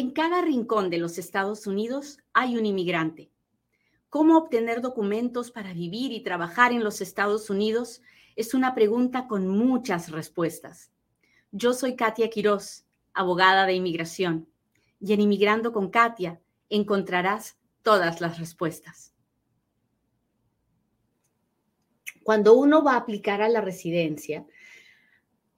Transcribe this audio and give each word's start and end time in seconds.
En 0.00 0.12
cada 0.12 0.40
rincón 0.40 0.88
de 0.88 0.96
los 0.96 1.18
Estados 1.18 1.66
Unidos 1.66 2.20
hay 2.32 2.56
un 2.56 2.64
inmigrante. 2.64 3.30
¿Cómo 4.08 4.38
obtener 4.38 4.80
documentos 4.80 5.50
para 5.50 5.74
vivir 5.74 6.10
y 6.12 6.22
trabajar 6.22 6.72
en 6.72 6.82
los 6.82 7.02
Estados 7.02 7.50
Unidos? 7.50 8.00
Es 8.34 8.54
una 8.54 8.74
pregunta 8.74 9.28
con 9.28 9.46
muchas 9.46 10.10
respuestas. 10.10 10.90
Yo 11.52 11.74
soy 11.74 11.96
Katia 11.96 12.30
Quiroz, 12.30 12.86
abogada 13.12 13.66
de 13.66 13.74
inmigración, 13.74 14.48
y 15.00 15.12
en 15.12 15.20
Inmigrando 15.20 15.70
con 15.70 15.90
Katia 15.90 16.40
encontrarás 16.70 17.58
todas 17.82 18.22
las 18.22 18.38
respuestas. 18.38 19.12
Cuando 22.22 22.54
uno 22.54 22.82
va 22.82 22.94
a 22.94 23.00
aplicar 23.00 23.42
a 23.42 23.50
la 23.50 23.60
residencia, 23.60 24.46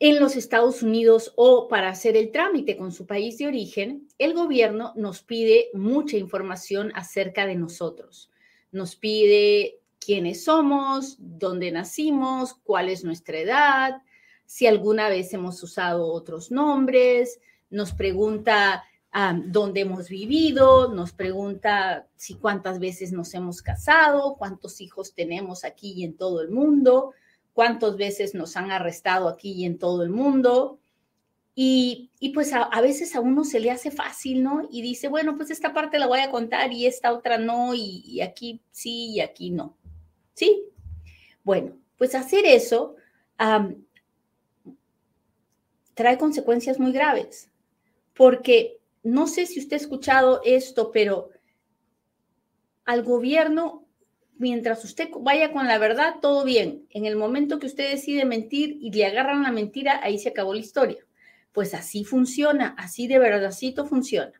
en 0.04 0.18
los 0.18 0.34
Estados 0.34 0.82
Unidos 0.82 1.32
o 1.36 1.68
para 1.68 1.88
hacer 1.88 2.16
el 2.16 2.32
trámite 2.32 2.76
con 2.76 2.90
su 2.90 3.06
país 3.06 3.38
de 3.38 3.46
origen, 3.46 4.08
el 4.18 4.34
gobierno 4.34 4.92
nos 4.96 5.22
pide 5.22 5.68
mucha 5.74 6.16
información 6.16 6.90
acerca 6.96 7.46
de 7.46 7.54
nosotros. 7.54 8.28
Nos 8.72 8.96
pide 8.96 9.78
quiénes 10.00 10.42
somos, 10.42 11.14
dónde 11.20 11.70
nacimos, 11.70 12.54
cuál 12.64 12.88
es 12.88 13.04
nuestra 13.04 13.38
edad, 13.38 14.02
si 14.44 14.66
alguna 14.66 15.08
vez 15.08 15.32
hemos 15.34 15.62
usado 15.62 16.08
otros 16.08 16.50
nombres, 16.50 17.38
nos 17.70 17.92
pregunta 17.92 18.82
dónde 19.44 19.82
hemos 19.82 20.08
vivido, 20.08 20.92
nos 20.92 21.12
pregunta 21.12 22.08
si 22.16 22.34
cuántas 22.34 22.80
veces 22.80 23.12
nos 23.12 23.32
hemos 23.34 23.62
casado, 23.62 24.34
cuántos 24.36 24.80
hijos 24.80 25.14
tenemos 25.14 25.62
aquí 25.62 25.92
y 25.92 26.02
en 26.02 26.16
todo 26.16 26.40
el 26.40 26.50
mundo, 26.50 27.12
cuántas 27.52 27.96
veces 27.96 28.34
nos 28.34 28.56
han 28.56 28.70
arrestado 28.70 29.28
aquí 29.28 29.52
y 29.52 29.64
en 29.64 29.78
todo 29.78 30.02
el 30.02 30.10
mundo. 30.10 30.78
Y, 31.54 32.10
pues 32.34 32.52
a, 32.54 32.80
veces 32.80 33.14
a 33.14 33.20
uno 33.20 33.44
se 33.44 33.60
le 33.60 33.70
hace 33.70 33.90
fácil, 33.90 34.42
¿no? 34.42 34.66
Y 34.70 34.80
dice, 34.80 35.08
bueno, 35.08 35.36
pues 35.36 35.50
esta 35.50 35.74
parte 35.74 35.98
la 35.98 36.06
voy 36.06 36.20
a 36.20 36.30
contar 36.30 36.72
y 36.72 36.86
esta 36.86 37.12
otra 37.12 37.36
no, 37.36 37.74
y, 37.74 38.20
aquí 38.22 38.62
sí 38.70 39.10
y 39.10 39.20
aquí 39.20 39.50
no. 39.50 39.76
¿Sí? 40.32 40.64
Bueno, 41.44 41.76
pues 41.98 42.14
hacer 42.14 42.46
eso 42.46 42.96
trae 45.94 46.16
consecuencias 46.16 46.78
muy 46.78 46.92
graves, 46.92 47.50
porque 48.14 48.78
no 49.02 49.26
sé 49.26 49.46
si 49.46 49.58
usted 49.58 49.74
ha 49.74 49.80
escuchado 49.80 50.40
esto, 50.44 50.90
pero 50.90 51.30
al 52.84 53.02
gobierno 53.02 53.81
mientras 54.42 54.84
usted 54.84 55.08
vaya 55.20 55.52
con 55.52 55.68
la 55.68 55.78
verdad, 55.78 56.16
todo 56.20 56.44
bien. 56.44 56.84
En 56.90 57.06
el 57.06 57.14
momento 57.14 57.60
que 57.60 57.66
usted 57.66 57.88
decide 57.88 58.24
mentir 58.24 58.76
y 58.80 58.90
le 58.90 59.06
agarran 59.06 59.44
la 59.44 59.52
mentira, 59.52 60.00
ahí 60.02 60.18
se 60.18 60.30
acabó 60.30 60.52
la 60.52 60.60
historia. 60.60 60.98
Pues 61.52 61.74
así 61.74 62.02
funciona, 62.02 62.74
así 62.76 63.06
de 63.06 63.20
verdadcito 63.20 63.86
funciona. 63.86 64.32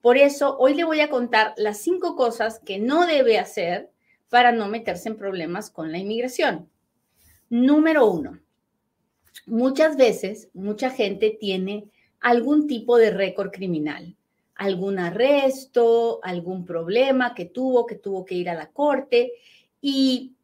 Por 0.00 0.16
eso, 0.16 0.56
hoy 0.58 0.74
le 0.74 0.84
voy 0.84 1.00
a 1.00 1.10
contar 1.10 1.52
las 1.58 1.82
cinco 1.82 2.16
cosas 2.16 2.60
que 2.60 2.78
no 2.78 3.06
debe 3.06 3.38
hacer 3.38 3.90
para 4.30 4.52
no 4.52 4.68
meterse 4.68 5.10
en 5.10 5.18
problemas 5.18 5.68
con 5.68 5.92
la 5.92 5.98
inmigración. 5.98 6.70
Número 7.50 8.06
uno, 8.06 8.40
muchas 9.44 9.98
veces 9.98 10.48
mucha 10.54 10.88
gente 10.88 11.36
tiene 11.38 11.90
algún 12.20 12.66
tipo 12.66 12.96
de 12.96 13.10
récord 13.10 13.50
criminal 13.50 14.16
algún 14.54 14.98
arresto, 14.98 16.20
algún 16.22 16.64
problema 16.64 17.34
que 17.34 17.46
tuvo, 17.46 17.86
que 17.86 17.96
tuvo 17.96 18.24
que 18.24 18.34
ir 18.34 18.48
a 18.50 18.54
la 18.54 18.70
corte 18.70 19.32
y, 19.80 20.36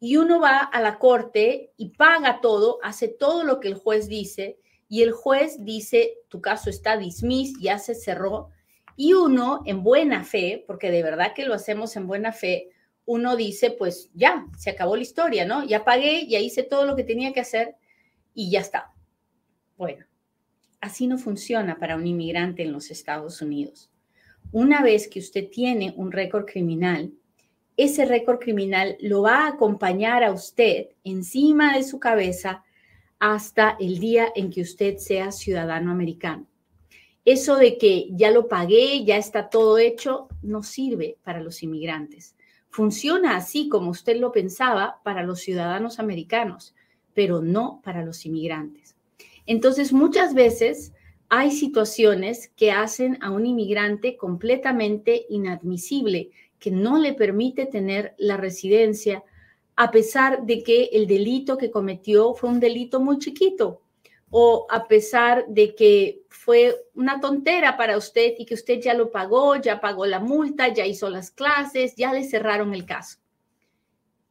uno 0.00 0.40
va 0.40 0.60
a 0.60 0.80
la 0.80 0.98
corte 0.98 1.72
y 1.76 1.90
paga 1.90 2.40
todo, 2.40 2.78
hace 2.82 3.08
todo 3.08 3.44
lo 3.44 3.60
que 3.60 3.68
el 3.68 3.74
juez 3.74 4.08
dice 4.08 4.58
y 4.88 5.02
el 5.02 5.12
juez 5.12 5.62
dice, 5.62 6.14
tu 6.28 6.40
caso 6.40 6.70
está 6.70 6.96
dismiss, 6.96 7.60
ya 7.60 7.78
se 7.78 7.94
cerró 7.94 8.48
y 8.96 9.12
uno 9.12 9.60
en 9.66 9.82
buena 9.82 10.24
fe, 10.24 10.64
porque 10.66 10.90
de 10.90 11.02
verdad 11.02 11.34
que 11.34 11.44
lo 11.44 11.52
hacemos 11.52 11.96
en 11.96 12.06
buena 12.06 12.32
fe, 12.32 12.70
uno 13.04 13.36
dice, 13.36 13.70
pues 13.70 14.10
ya, 14.14 14.46
se 14.56 14.70
acabó 14.70 14.96
la 14.96 15.02
historia, 15.02 15.44
¿no? 15.44 15.64
Ya 15.64 15.84
pagué, 15.84 16.26
ya 16.26 16.38
hice 16.38 16.62
todo 16.62 16.86
lo 16.86 16.96
que 16.96 17.04
tenía 17.04 17.32
que 17.32 17.40
hacer 17.40 17.76
y 18.34 18.50
ya 18.50 18.60
está. 18.60 18.92
Bueno, 19.76 20.06
así 20.80 21.06
no 21.06 21.18
funciona 21.18 21.78
para 21.78 21.96
un 21.96 22.06
inmigrante 22.06 22.62
en 22.62 22.72
los 22.72 22.90
Estados 22.90 23.42
Unidos. 23.42 23.90
Una 24.52 24.82
vez 24.82 25.08
que 25.08 25.20
usted 25.20 25.48
tiene 25.48 25.94
un 25.96 26.10
récord 26.10 26.46
criminal, 26.46 27.12
ese 27.76 28.04
récord 28.04 28.38
criminal 28.38 28.96
lo 29.00 29.22
va 29.22 29.44
a 29.44 29.48
acompañar 29.48 30.24
a 30.24 30.32
usted 30.32 30.88
encima 31.04 31.76
de 31.76 31.82
su 31.82 32.00
cabeza 32.00 32.64
hasta 33.18 33.76
el 33.78 33.98
día 34.00 34.28
en 34.34 34.50
que 34.50 34.62
usted 34.62 34.96
sea 34.96 35.30
ciudadano 35.30 35.90
americano. 35.90 36.46
Eso 37.24 37.56
de 37.56 37.76
que 37.78 38.08
ya 38.12 38.30
lo 38.30 38.48
pagué, 38.48 39.04
ya 39.04 39.18
está 39.18 39.50
todo 39.50 39.78
hecho, 39.78 40.28
no 40.42 40.62
sirve 40.62 41.18
para 41.22 41.40
los 41.40 41.62
inmigrantes. 41.62 42.34
Funciona 42.70 43.36
así 43.36 43.68
como 43.68 43.90
usted 43.90 44.16
lo 44.16 44.32
pensaba 44.32 45.00
para 45.04 45.22
los 45.22 45.40
ciudadanos 45.40 45.98
americanos, 45.98 46.74
pero 47.14 47.42
no 47.42 47.80
para 47.84 48.04
los 48.04 48.24
inmigrantes. 48.24 48.96
Entonces, 49.46 49.92
muchas 49.92 50.34
veces 50.34 50.92
hay 51.28 51.52
situaciones 51.52 52.48
que 52.56 52.72
hacen 52.72 53.18
a 53.20 53.30
un 53.30 53.46
inmigrante 53.46 54.16
completamente 54.16 55.26
inadmisible, 55.28 56.30
que 56.58 56.70
no 56.70 56.98
le 56.98 57.14
permite 57.14 57.66
tener 57.66 58.14
la 58.18 58.36
residencia, 58.36 59.22
a 59.76 59.90
pesar 59.90 60.44
de 60.44 60.62
que 60.62 60.90
el 60.92 61.06
delito 61.06 61.56
que 61.56 61.70
cometió 61.70 62.34
fue 62.34 62.50
un 62.50 62.60
delito 62.60 63.00
muy 63.00 63.18
chiquito, 63.18 63.80
o 64.30 64.66
a 64.70 64.86
pesar 64.86 65.46
de 65.48 65.74
que 65.74 66.22
fue 66.28 66.76
una 66.94 67.20
tontera 67.20 67.76
para 67.76 67.96
usted 67.96 68.34
y 68.38 68.46
que 68.46 68.54
usted 68.54 68.80
ya 68.80 68.94
lo 68.94 69.10
pagó, 69.10 69.56
ya 69.56 69.80
pagó 69.80 70.06
la 70.06 70.20
multa, 70.20 70.68
ya 70.68 70.86
hizo 70.86 71.08
las 71.10 71.30
clases, 71.30 71.94
ya 71.96 72.12
le 72.12 72.24
cerraron 72.24 72.74
el 72.74 72.86
caso. 72.86 73.18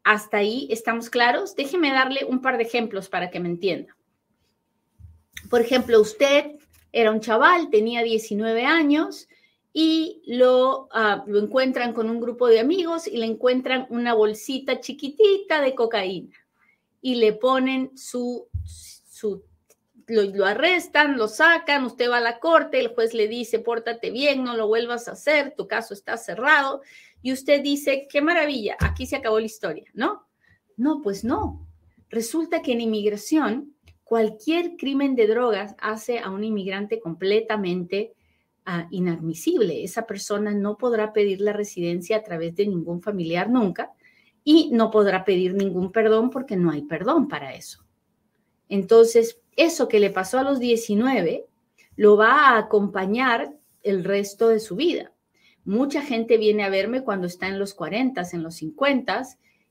Hasta 0.03 0.37
ahí 0.37 0.67
estamos 0.71 1.09
claros. 1.09 1.55
Déjeme 1.55 1.91
darle 1.91 2.25
un 2.25 2.41
par 2.41 2.57
de 2.57 2.63
ejemplos 2.63 3.09
para 3.09 3.29
que 3.29 3.39
me 3.39 3.49
entienda. 3.49 3.95
Por 5.49 5.61
ejemplo, 5.61 6.01
usted 6.01 6.55
era 6.91 7.11
un 7.11 7.21
chaval, 7.21 7.69
tenía 7.69 8.03
19 8.03 8.65
años 8.65 9.27
y 9.71 10.21
lo, 10.25 10.89
ah, 10.91 11.23
lo 11.27 11.39
encuentran 11.39 11.93
con 11.93 12.09
un 12.09 12.19
grupo 12.19 12.47
de 12.47 12.59
amigos 12.59 13.07
y 13.07 13.17
le 13.17 13.25
encuentran 13.25 13.85
una 13.89 14.13
bolsita 14.13 14.79
chiquitita 14.79 15.61
de 15.61 15.75
cocaína 15.75 16.35
y 17.01 17.15
le 17.15 17.33
ponen 17.33 17.95
su, 17.95 18.47
su 18.65 19.43
lo, 20.09 20.45
arrestan, 20.45 21.17
lo 21.17 21.27
sacan, 21.27 21.85
usted 21.85 22.09
va 22.09 22.17
a 22.17 22.21
la 22.21 22.39
corte, 22.39 22.79
el 22.79 22.89
juez 22.89 23.13
le 23.13 23.27
dice, 23.27 23.59
pórtate 23.59 24.11
bien, 24.11 24.43
no 24.43 24.55
lo 24.55 24.67
vuelvas 24.67 25.07
a 25.07 25.11
hacer, 25.11 25.53
tu 25.55 25.67
caso 25.67 25.93
está 25.93 26.17
cerrado, 26.17 26.81
y 27.21 27.31
usted 27.31 27.61
dice, 27.61 28.07
qué 28.09 28.21
maravilla, 28.21 28.75
aquí 28.79 29.05
se 29.05 29.17
acabó 29.17 29.39
la 29.39 29.45
historia, 29.45 29.85
¿no? 29.93 30.27
No, 30.77 31.01
pues 31.01 31.23
no. 31.23 31.67
Resulta 32.09 32.61
que 32.61 32.71
en 32.71 32.81
inmigración 32.81 33.75
cualquier 34.09 34.75
crimen 34.75 35.13
de 35.13 35.27
drogas 35.27 35.75
hace 35.79 36.17
a 36.17 36.31
un 36.31 36.43
inmigrante 36.43 36.99
completamente 36.99 38.15
ah, 38.65 38.87
inadmisible. 38.89 39.83
Esa 39.83 40.07
persona 40.07 40.51
no 40.51 40.77
podrá 40.77 41.13
pedir 41.13 41.41
la 41.41 41.53
residencia 41.53 42.17
a 42.17 42.23
través 42.23 42.55
de 42.55 42.65
ningún 42.65 43.03
familiar 43.03 43.51
nunca 43.51 43.91
y 44.43 44.71
no 44.71 44.89
podrá 44.89 45.23
pedir 45.25 45.53
ningún 45.53 45.91
perdón 45.91 46.31
porque 46.31 46.57
no 46.57 46.71
hay 46.71 46.81
perdón 46.81 47.27
para 47.27 47.53
eso. 47.53 47.85
Entonces, 48.67 49.41
eso 49.55 49.87
que 49.87 49.99
le 49.99 50.09
pasó 50.09 50.39
a 50.39 50.43
los 50.43 50.59
19 50.59 51.45
lo 51.95 52.17
va 52.17 52.31
a 52.31 52.57
acompañar 52.57 53.53
el 53.83 54.03
resto 54.03 54.47
de 54.47 54.59
su 54.59 54.75
vida. 54.75 55.13
Mucha 55.65 56.01
gente 56.01 56.37
viene 56.37 56.63
a 56.63 56.69
verme 56.69 57.03
cuando 57.03 57.27
está 57.27 57.47
en 57.47 57.59
los 57.59 57.75
40, 57.75 58.23
en 58.33 58.41
los 58.41 58.55
50 58.55 59.21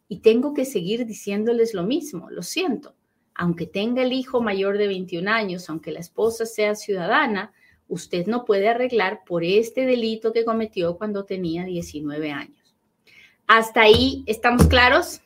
y 0.07 0.21
tengo 0.21 0.55
que 0.55 0.65
seguir 0.65 1.07
diciéndoles 1.07 1.75
lo 1.75 1.83
mismo, 1.83 2.31
lo 2.31 2.45
siento 2.45 2.95
aunque 3.39 3.67
tenga 3.67 4.03
el 4.03 4.13
hijo 4.13 4.43
mayor 4.43 4.79
de 4.79 4.89
21 4.89 5.31
años, 5.31 5.71
aunque 5.71 5.93
la 5.93 6.01
esposa 6.01 6.45
sea 6.45 6.75
ciudadana, 6.75 7.53
usted 7.87 8.27
no 8.27 8.45
puede 8.45 8.69
arreglar 8.69 9.23
por 9.25 9.45
este 9.45 9.87
delito 9.87 10.33
que 10.33 10.45
cometió 10.45 10.99
cuando 10.99 11.25
tenía 11.25 11.65
19 11.65 12.33
años. 12.33 12.77
¿Hasta 13.47 13.83
ahí 13.83 14.25
estamos 14.27 14.67
claros? 14.67 15.21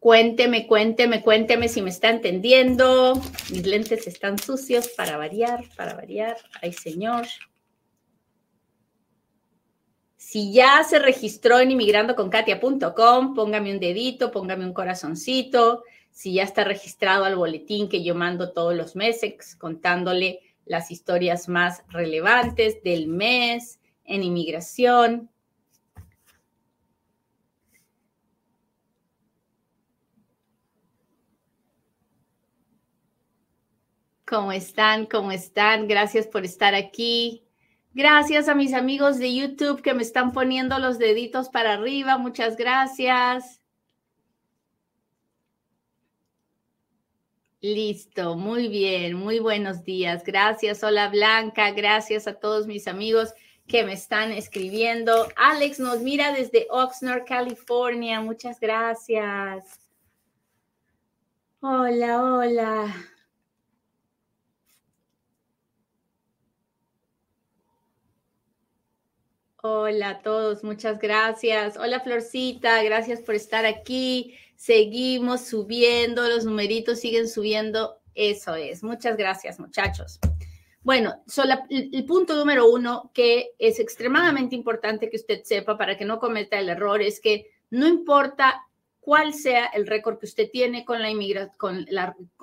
Cuénteme, 0.00 0.66
cuénteme, 0.66 1.22
cuénteme 1.22 1.68
si 1.68 1.80
me 1.80 1.90
está 1.90 2.10
entendiendo. 2.10 3.14
Mis 3.52 3.64
lentes 3.64 4.08
están 4.08 4.36
sucios 4.36 4.88
para 4.88 5.16
variar, 5.16 5.64
para 5.76 5.94
variar. 5.94 6.36
Ay, 6.60 6.72
señor. 6.72 7.26
Si 10.16 10.52
ya 10.52 10.82
se 10.82 10.98
registró 10.98 11.60
en 11.60 11.70
inmigrandoconkatia.com, 11.70 13.34
póngame 13.34 13.72
un 13.72 13.78
dedito, 13.78 14.32
póngame 14.32 14.64
un 14.64 14.74
corazoncito 14.74 15.84
si 16.14 16.32
ya 16.34 16.44
está 16.44 16.62
registrado 16.62 17.24
al 17.24 17.34
boletín 17.34 17.88
que 17.88 18.04
yo 18.04 18.14
mando 18.14 18.52
todos 18.52 18.74
los 18.74 18.94
meses 18.94 19.56
contándole 19.56 20.38
las 20.64 20.92
historias 20.92 21.48
más 21.48 21.82
relevantes 21.88 22.82
del 22.84 23.08
mes 23.08 23.80
en 24.04 24.22
inmigración. 24.22 25.28
¿Cómo 34.24 34.52
están? 34.52 35.06
¿Cómo 35.06 35.32
están? 35.32 35.88
Gracias 35.88 36.28
por 36.28 36.44
estar 36.44 36.76
aquí. 36.76 37.42
Gracias 37.92 38.48
a 38.48 38.54
mis 38.54 38.72
amigos 38.72 39.18
de 39.18 39.34
YouTube 39.34 39.82
que 39.82 39.94
me 39.94 40.02
están 40.02 40.30
poniendo 40.32 40.78
los 40.78 40.98
deditos 40.98 41.48
para 41.48 41.74
arriba. 41.74 42.18
Muchas 42.18 42.56
gracias. 42.56 43.63
Listo, 47.64 48.36
muy 48.36 48.68
bien, 48.68 49.14
muy 49.14 49.38
buenos 49.38 49.84
días. 49.84 50.22
Gracias, 50.22 50.84
hola 50.84 51.08
Blanca, 51.08 51.70
gracias 51.70 52.26
a 52.26 52.34
todos 52.34 52.66
mis 52.66 52.86
amigos 52.86 53.32
que 53.66 53.84
me 53.84 53.94
están 53.94 54.32
escribiendo. 54.32 55.28
Alex 55.34 55.80
nos 55.80 56.00
mira 56.00 56.34
desde 56.34 56.66
Oxnard, 56.68 57.24
California. 57.24 58.20
Muchas 58.20 58.60
gracias. 58.60 59.80
Hola, 61.60 62.22
hola. 62.22 62.94
Hola 69.62 70.10
a 70.10 70.20
todos, 70.20 70.62
muchas 70.62 70.98
gracias. 70.98 71.78
Hola 71.78 72.00
Florcita, 72.00 72.82
gracias 72.82 73.22
por 73.22 73.34
estar 73.34 73.64
aquí. 73.64 74.36
Seguimos 74.56 75.42
subiendo, 75.42 76.28
los 76.28 76.44
numeritos 76.44 77.00
siguen 77.00 77.28
subiendo. 77.28 78.00
Eso 78.14 78.54
es. 78.54 78.82
Muchas 78.82 79.16
gracias, 79.16 79.58
muchachos. 79.58 80.20
Bueno, 80.82 81.22
el, 81.70 82.04
punto 82.04 82.36
número 82.36 82.70
uno 82.70 83.10
que 83.14 83.52
es 83.58 83.80
extremadamente 83.80 84.54
importante 84.54 85.08
que 85.08 85.16
usted 85.16 85.42
sepa 85.42 85.78
para 85.78 85.96
que 85.96 86.04
no 86.04 86.18
cometa 86.18 86.58
el 86.58 86.68
error 86.68 87.00
es 87.00 87.20
que 87.20 87.50
no 87.70 87.88
importa 87.88 88.62
cuál 89.00 89.32
sea 89.32 89.66
el 89.66 89.86
récord 89.86 90.18
que 90.18 90.26
usted 90.26 90.50
tiene 90.50 90.84
con 90.84 91.00
la 91.00 91.10
inmigración, 91.10 91.56
con 91.56 91.76
el 91.76 91.98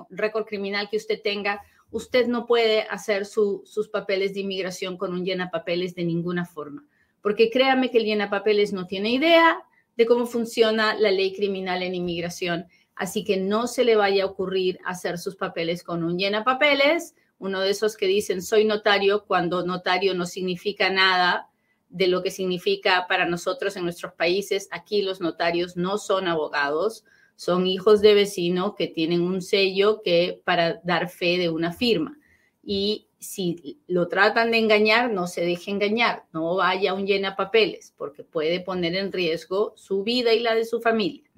récord 0.10 0.46
criminal 0.46 0.90
que 0.90 0.98
usted 0.98 1.22
tenga, 1.22 1.62
usted 1.92 2.28
no 2.28 2.48
puede 2.48 2.82
hacer 2.84 3.26
sus 3.26 3.90
papeles 3.92 4.34
de 4.34 4.40
inmigración 4.40 4.98
con 4.98 5.14
un 5.14 5.24
llena 5.24 5.52
papeles 5.52 5.94
de 5.94 6.04
ninguna 6.04 6.46
forma 6.46 6.84
porque 7.22 7.50
créame 7.50 7.92
que 7.92 8.00
el 8.00 8.06
llena 8.06 8.30
papeles 8.30 8.74
no 8.74 8.88
tiene 8.88 9.12
idea 9.12 9.64
de 10.02 10.08
cómo 10.08 10.26
funciona 10.26 10.96
la 10.96 11.12
ley 11.12 11.34
criminal 11.34 11.84
en 11.84 11.94
inmigración, 11.94 12.66
así 12.96 13.24
que 13.24 13.38
no 13.38 13.68
se 13.68 13.86
le 13.86 13.96
vaya 13.96 14.24
a 14.24 14.28
ocurrir 14.28 14.80
hacer 14.84 15.20
sus 15.20 15.36
papeles 15.36 15.84
con 15.84 16.04
un 16.04 16.18
llena 16.18 16.44
papeles, 16.44 17.14
uno 17.38 17.62
de 17.62 17.70
esos 17.70 17.98
que 17.98 18.08
dicen 18.08 18.42
soy 18.42 18.66
notario 18.66 19.26
cuando 19.26 19.64
notario 19.64 20.16
no 20.16 20.26
significa 20.26 20.90
nada 20.90 21.50
de 21.90 22.08
lo 22.08 22.24
que 22.24 22.32
significa 22.32 23.06
para 23.08 23.26
nosotros 23.26 23.76
en 23.76 23.84
nuestros 23.84 24.14
países. 24.14 24.68
Aquí 24.72 25.04
los 25.04 25.22
notarios 25.22 25.78
no 25.78 25.98
son 25.98 26.28
abogados, 26.28 27.04
son 27.36 27.68
hijos 27.68 28.02
de 28.02 28.14
vecino 28.14 28.76
que 28.76 28.88
tienen 28.88 29.22
un 29.22 29.42
sello 29.42 30.02
que 30.04 30.42
para 30.46 30.82
dar 30.84 31.10
fe 31.10 31.38
de 31.38 31.50
una 31.50 31.74
firma. 31.74 32.18
Y 32.64 33.08
si 33.22 33.80
lo 33.88 34.08
tratan 34.08 34.50
de 34.50 34.58
engañar, 34.58 35.12
no 35.12 35.28
se 35.28 35.42
deje 35.42 35.70
engañar, 35.70 36.26
no 36.34 36.56
vaya 36.56 36.92
a 36.92 36.94
un 36.96 37.06
llena 37.06 37.36
papeles, 37.36 37.94
porque 37.96 38.24
puede 38.24 38.60
poner 38.60 38.96
en 38.96 39.12
riesgo 39.12 39.74
su 39.78 40.04
vida 40.04 40.34
y 40.34 40.40
la 40.40 40.56
de 40.56 40.66
su 40.66 40.82
familia. 40.82 41.30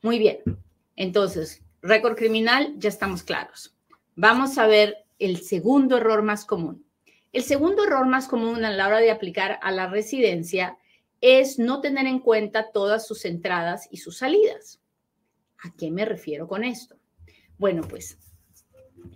Muy 0.00 0.18
bien, 0.18 0.38
entonces, 0.96 1.62
récord 1.82 2.16
criminal, 2.16 2.74
ya 2.78 2.88
estamos 2.88 3.22
claros. 3.22 3.76
Vamos 4.16 4.56
a 4.56 4.66
ver 4.66 5.04
el 5.18 5.42
segundo 5.42 5.98
error 5.98 6.22
más 6.22 6.46
común. 6.46 6.86
El 7.32 7.42
segundo 7.42 7.84
error 7.84 8.06
más 8.06 8.26
común 8.26 8.64
a 8.64 8.70
la 8.70 8.86
hora 8.86 8.98
de 8.98 9.10
aplicar 9.10 9.58
a 9.62 9.70
la 9.70 9.86
residencia 9.86 10.78
es 11.20 11.58
no 11.58 11.82
tener 11.82 12.06
en 12.06 12.20
cuenta 12.20 12.72
todas 12.72 13.06
sus 13.06 13.26
entradas 13.26 13.86
y 13.90 13.98
sus 13.98 14.16
salidas. 14.16 14.80
¿A 15.58 15.74
qué 15.76 15.90
me 15.90 16.06
refiero 16.06 16.48
con 16.48 16.64
esto? 16.64 16.96
Bueno, 17.58 17.82
pues 17.86 18.16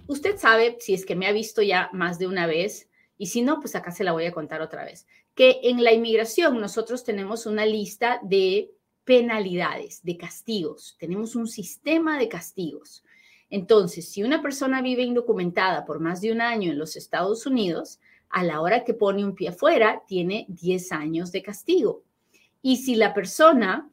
usted 0.06 0.38
sabe, 0.38 0.76
si 0.80 0.94
es 0.94 1.06
que 1.06 1.16
me 1.16 1.26
ha 1.26 1.32
visto 1.32 1.62
ya 1.62 1.90
más 1.92 2.18
de 2.18 2.26
una 2.26 2.46
vez, 2.46 2.88
y 3.18 3.26
si 3.26 3.42
no, 3.42 3.60
pues 3.60 3.74
acá 3.74 3.92
se 3.92 4.04
la 4.04 4.12
voy 4.12 4.24
a 4.24 4.32
contar 4.32 4.60
otra 4.60 4.84
vez, 4.84 5.06
que 5.34 5.60
en 5.64 5.82
la 5.82 5.92
inmigración 5.92 6.60
nosotros 6.60 7.04
tenemos 7.04 7.46
una 7.46 7.64
lista 7.66 8.20
de 8.22 8.72
penalidades, 9.04 10.02
de 10.02 10.16
castigos, 10.16 10.96
tenemos 10.98 11.34
un 11.34 11.48
sistema 11.48 12.18
de 12.18 12.28
castigos. 12.28 13.04
Entonces, 13.50 14.08
si 14.08 14.22
una 14.22 14.40
persona 14.40 14.80
vive 14.80 15.02
indocumentada 15.02 15.84
por 15.84 16.00
más 16.00 16.20
de 16.20 16.32
un 16.32 16.40
año 16.40 16.72
en 16.72 16.78
los 16.78 16.96
Estados 16.96 17.46
Unidos, 17.46 18.00
a 18.30 18.42
la 18.44 18.60
hora 18.60 18.82
que 18.82 18.94
pone 18.94 19.24
un 19.24 19.34
pie 19.34 19.50
afuera, 19.50 20.02
tiene 20.06 20.46
10 20.48 20.92
años 20.92 21.32
de 21.32 21.42
castigo. 21.42 22.02
Y 22.62 22.78
si 22.78 22.94
la 22.94 23.12
persona 23.12 23.90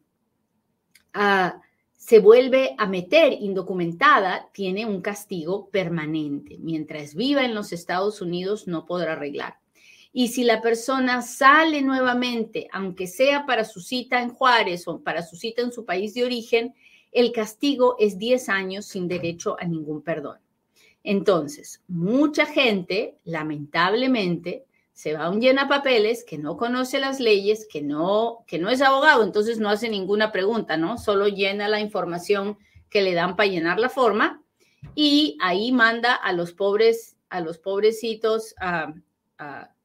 uh, 1.14 1.60
se 2.00 2.20
vuelve 2.20 2.76
a 2.78 2.88
meter 2.88 3.34
indocumentada, 3.34 4.50
tiene 4.54 4.86
un 4.86 5.02
castigo 5.02 5.70
permanente. 5.70 6.58
Mientras 6.58 7.14
viva 7.14 7.44
en 7.44 7.54
los 7.54 7.74
Estados 7.74 8.22
Unidos, 8.22 8.68
no 8.68 8.86
podrá 8.86 9.14
arreglar. 9.14 9.58
Y 10.14 10.30
si 10.30 10.46
la 10.46 10.62
persona 10.62 11.22
sale 11.22 11.82
nuevamente, 11.82 12.70
aunque 12.72 13.06
sea 13.06 13.46
para 13.46 13.66
su 13.66 13.82
cita 13.82 14.22
en 14.22 14.30
Juárez 14.30 14.88
o 14.88 15.04
para 15.04 15.22
su 15.24 15.36
cita 15.36 15.62
en 15.62 15.74
su 15.74 15.84
país 15.84 16.14
de 16.14 16.24
origen, 16.24 16.74
el 17.12 17.34
castigo 17.34 17.98
es 18.00 18.18
10 18.18 18.48
años 18.48 18.86
sin 18.86 19.10
derecho 19.10 19.58
a 19.60 19.66
ningún 19.66 20.02
perdón. 20.02 20.38
Entonces, 21.04 21.84
mucha 21.90 22.46
gente, 22.46 23.18
lamentablemente, 23.26 24.66
se 25.00 25.14
va 25.14 25.28
a 25.28 25.30
un 25.30 25.40
llena 25.40 25.70
papeles 25.70 26.26
que 26.26 26.38
no 26.38 26.58
conoce 26.58 27.00
las 27.00 27.22
leyes, 27.22 27.66
que 27.72 27.82
no, 27.82 28.44
que 28.46 28.60
no 28.60 28.70
es 28.70 28.82
abogado, 28.82 29.24
entonces 29.24 29.58
no 29.58 29.70
hace 29.70 29.88
ninguna 29.88 30.34
pregunta, 30.34 30.76
¿no? 30.76 30.98
Solo 30.98 31.30
llena 31.30 31.70
la 31.70 31.80
información 31.80 32.58
que 32.90 33.02
le 33.02 33.14
dan 33.14 33.38
para 33.38 33.48
llenar 33.48 33.80
la 33.80 33.88
forma 33.88 34.44
y 34.96 35.38
ahí 35.40 35.72
manda 35.72 36.14
a 36.14 36.34
los 36.34 36.52
pobres, 36.52 37.16
a 37.30 37.40
los 37.40 37.60
pobrecitos 37.60 38.54
a, 38.60 38.94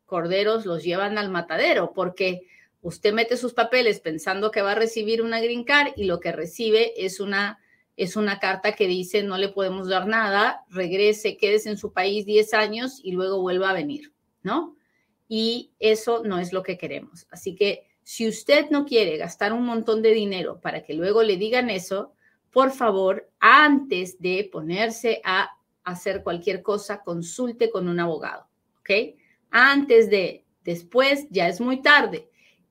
corderos, 0.04 0.66
los 0.66 0.82
llevan 0.82 1.16
al 1.16 1.30
matadero, 1.30 1.92
porque 1.94 2.48
usted 2.82 3.12
mete 3.12 3.36
sus 3.36 3.54
papeles 3.54 4.00
pensando 4.00 4.50
que 4.50 4.62
va 4.62 4.72
a 4.72 4.74
recibir 4.74 5.22
una 5.22 5.38
green 5.38 5.62
card 5.62 5.92
y 5.94 6.06
lo 6.06 6.18
que 6.18 6.32
recibe 6.32 6.92
es 7.06 7.20
una, 7.20 7.60
es 7.96 8.16
una 8.16 8.40
carta 8.40 8.72
que 8.72 8.88
dice 8.88 9.22
no 9.22 9.38
le 9.38 9.50
podemos 9.50 9.86
dar 9.86 10.08
nada, 10.08 10.64
regrese, 10.70 11.36
quédese 11.36 11.70
en 11.70 11.78
su 11.78 11.92
país 11.92 12.26
10 12.26 12.52
años 12.54 13.00
y 13.00 13.12
luego 13.12 13.40
vuelva 13.40 13.70
a 13.70 13.74
venir, 13.74 14.12
¿no? 14.42 14.74
Y 15.28 15.72
eso 15.78 16.22
no 16.24 16.38
es 16.38 16.52
lo 16.52 16.62
que 16.62 16.78
queremos. 16.78 17.26
Así 17.30 17.54
que 17.54 17.88
si 18.02 18.28
usted 18.28 18.70
no 18.70 18.84
quiere 18.84 19.16
gastar 19.16 19.52
un 19.52 19.64
montón 19.64 20.02
de 20.02 20.12
dinero 20.12 20.60
para 20.60 20.82
que 20.82 20.94
luego 20.94 21.22
le 21.22 21.36
digan 21.36 21.70
eso, 21.70 22.12
por 22.50 22.70
favor, 22.70 23.30
antes 23.40 24.20
de 24.20 24.48
ponerse 24.52 25.20
a 25.24 25.50
hacer 25.82 26.22
cualquier 26.22 26.62
cosa, 26.62 27.02
consulte 27.02 27.70
con 27.70 27.88
un 27.88 27.98
abogado, 27.98 28.46
¿ok? 28.80 29.16
Antes 29.50 30.08
de, 30.10 30.44
después 30.62 31.26
ya 31.30 31.48
es 31.48 31.60
muy 31.60 31.82
tarde. 31.82 32.28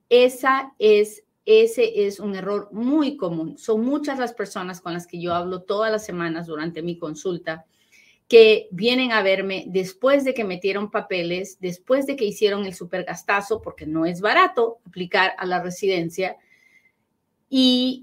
Esa 0.09 0.73
es, 0.79 1.23
ese 1.45 2.05
es 2.05 2.19
un 2.19 2.35
error 2.35 2.69
muy 2.71 3.17
común. 3.17 3.57
Son 3.57 3.81
muchas 3.81 4.19
las 4.19 4.33
personas 4.33 4.81
con 4.81 4.93
las 4.93 5.07
que 5.07 5.19
yo 5.19 5.33
hablo 5.33 5.63
todas 5.63 5.91
las 5.91 6.05
semanas 6.05 6.47
durante 6.47 6.81
mi 6.81 6.97
consulta 6.97 7.65
que 8.33 8.67
vienen 8.71 9.11
a 9.11 9.21
verme 9.21 9.65
después 9.67 10.25
de 10.25 10.33
que 10.33 10.43
metieron 10.43 10.89
papeles, 10.89 11.59
después 11.59 12.07
de 12.07 12.15
que 12.15 12.25
hicieron 12.25 12.65
el 12.65 12.73
supergastazo, 12.73 13.61
porque 13.61 13.85
no 13.85 14.07
es 14.07 14.21
barato 14.21 14.79
aplicar 14.87 15.33
a 15.37 15.45
la 15.45 15.61
residencia. 15.61 16.37
Y, 17.47 18.01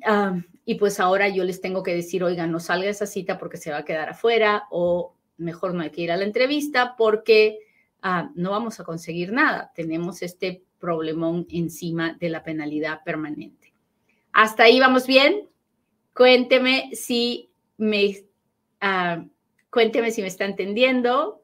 y 0.65 0.77
pues 0.77 1.01
ahora 1.01 1.29
yo 1.29 1.43
les 1.43 1.61
tengo 1.61 1.83
que 1.83 1.97
decir, 1.97 2.23
oiga, 2.23 2.47
no 2.47 2.61
salga 2.61 2.89
esa 2.89 3.07
cita 3.07 3.39
porque 3.39 3.57
se 3.57 3.73
va 3.73 3.79
a 3.79 3.85
quedar 3.85 4.09
afuera 4.11 4.69
o 4.71 5.17
mejor 5.37 5.75
no 5.75 5.83
hay 5.83 5.91
que 5.91 6.03
ir 6.03 6.13
a 6.13 6.17
la 6.17 6.23
entrevista 6.23 6.95
porque 6.97 7.59
ah, 8.01 8.31
no 8.37 8.53
vamos 8.53 8.79
a 8.79 8.85
conseguir 8.85 9.33
nada. 9.33 9.73
Tenemos 9.75 10.23
este 10.23 10.63
problemón 10.79 11.49
encima 11.51 12.17
de 12.21 12.29
la 12.29 12.45
penalidad 12.45 13.03
permanente. 13.05 13.75
¿Hasta 14.31 14.63
ahí 14.63 14.79
vamos 14.79 15.09
bien? 15.09 15.49
Cuénteme 16.15 16.91
si 16.93 17.51
me... 17.79 18.15
Uh, 18.81 19.29
Cuénteme 19.71 20.11
si 20.11 20.21
me 20.21 20.29
está 20.29 20.45
entendiendo. 20.45 21.43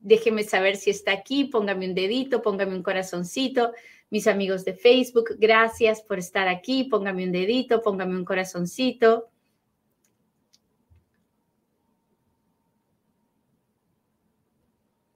Déjeme 0.00 0.44
saber 0.44 0.76
si 0.76 0.90
está 0.90 1.12
aquí. 1.12 1.44
Póngame 1.44 1.86
un 1.86 1.94
dedito, 1.94 2.40
póngame 2.42 2.74
un 2.74 2.82
corazoncito. 2.82 3.72
Mis 4.08 4.26
amigos 4.26 4.64
de 4.64 4.74
Facebook, 4.74 5.36
gracias 5.38 6.02
por 6.02 6.18
estar 6.18 6.48
aquí. 6.48 6.84
Póngame 6.84 7.24
un 7.24 7.32
dedito, 7.32 7.82
póngame 7.82 8.16
un 8.16 8.24
corazoncito. 8.24 9.28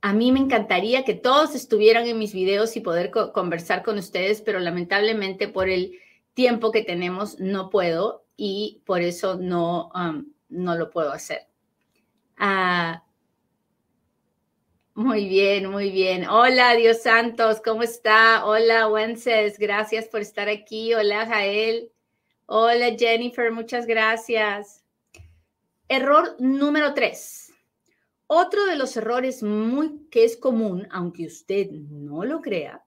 A 0.03 0.13
mí 0.13 0.33
me 0.33 0.39
encantaría 0.39 1.03
que 1.03 1.15
todos 1.15 1.55
estuvieran 1.55 2.07
en 2.07 2.19
mis 2.19 2.35
videos 2.35 2.77
y 2.77 2.81
poder 2.81 3.11
conversar 3.11 3.83
con 3.83 3.97
ustedes, 3.97 4.43
pero 4.43 4.61
lamentablemente 4.61 5.49
por 5.49 5.71
el 5.71 5.99
tiempo 6.35 6.71
que 6.73 6.83
tenemos 6.83 7.41
no 7.41 7.71
puedo 7.71 8.27
y 8.37 8.83
por 8.85 9.01
eso 9.01 9.37
no, 9.37 9.91
no 10.51 10.75
lo 10.75 10.91
puedo 10.91 11.11
hacer. 11.11 11.54
Ah, 12.37 13.05
muy 14.95 15.29
bien, 15.29 15.71
muy 15.71 15.91
bien. 15.91 16.29
Hola, 16.29 16.75
Dios 16.75 17.03
Santos, 17.03 17.61
¿cómo 17.65 17.83
está? 17.83 18.45
Hola, 18.45 18.89
Wences, 18.89 19.59
gracias 19.59 20.07
por 20.07 20.21
estar 20.21 20.49
aquí. 20.49 20.95
Hola, 20.95 21.27
Jael. 21.27 21.91
Hola, 22.47 22.95
Jennifer, 22.99 23.51
muchas 23.51 23.87
gracias. 23.87 24.85
Error 25.89 26.37
número 26.39 26.95
tres. 26.95 27.53
Otro 28.27 28.65
de 28.67 28.77
los 28.77 28.97
errores 28.97 29.43
muy 29.43 30.07
que 30.11 30.25
es 30.25 30.37
común, 30.37 30.89
aunque 30.91 31.27
usted 31.27 31.71
no 31.71 32.25
lo 32.25 32.41
crea, 32.41 32.85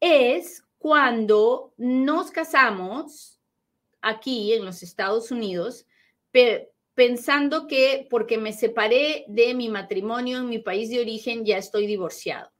es 0.00 0.64
cuando 0.78 1.74
nos 1.76 2.30
casamos 2.30 3.40
aquí 4.00 4.54
en 4.54 4.64
los 4.64 4.82
Estados 4.82 5.30
Unidos, 5.30 5.86
pensando 6.98 7.68
que 7.68 8.08
porque 8.10 8.38
me 8.38 8.52
separé 8.52 9.24
de 9.28 9.54
mi 9.54 9.68
matrimonio 9.68 10.38
en 10.38 10.48
mi 10.48 10.58
país 10.58 10.90
de 10.90 10.98
origen 10.98 11.44
ya 11.44 11.56
estoy 11.56 11.86
divorciado. 11.86 12.50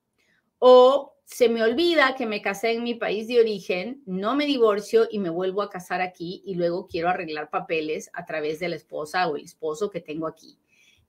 O 0.61 1.16
se 1.25 1.49
me 1.49 1.61
olvida 1.61 2.14
que 2.16 2.25
me 2.25 2.40
casé 2.40 2.71
en 2.71 2.85
mi 2.85 2.95
país 2.95 3.26
de 3.26 3.40
origen, 3.40 4.00
no 4.07 4.37
me 4.37 4.47
divorcio 4.47 5.09
y 5.11 5.18
me 5.18 5.28
vuelvo 5.28 5.61
a 5.61 5.68
casar 5.68 6.00
aquí 6.00 6.40
y 6.47 6.54
luego 6.54 6.87
quiero 6.87 7.09
arreglar 7.09 7.50
papeles 7.50 8.11
a 8.12 8.26
través 8.26 8.61
de 8.61 8.68
la 8.68 8.76
esposa 8.76 9.26
o 9.26 9.35
el 9.35 9.42
esposo 9.42 9.90
que 9.90 10.00
tengo 10.00 10.28
aquí. 10.28 10.57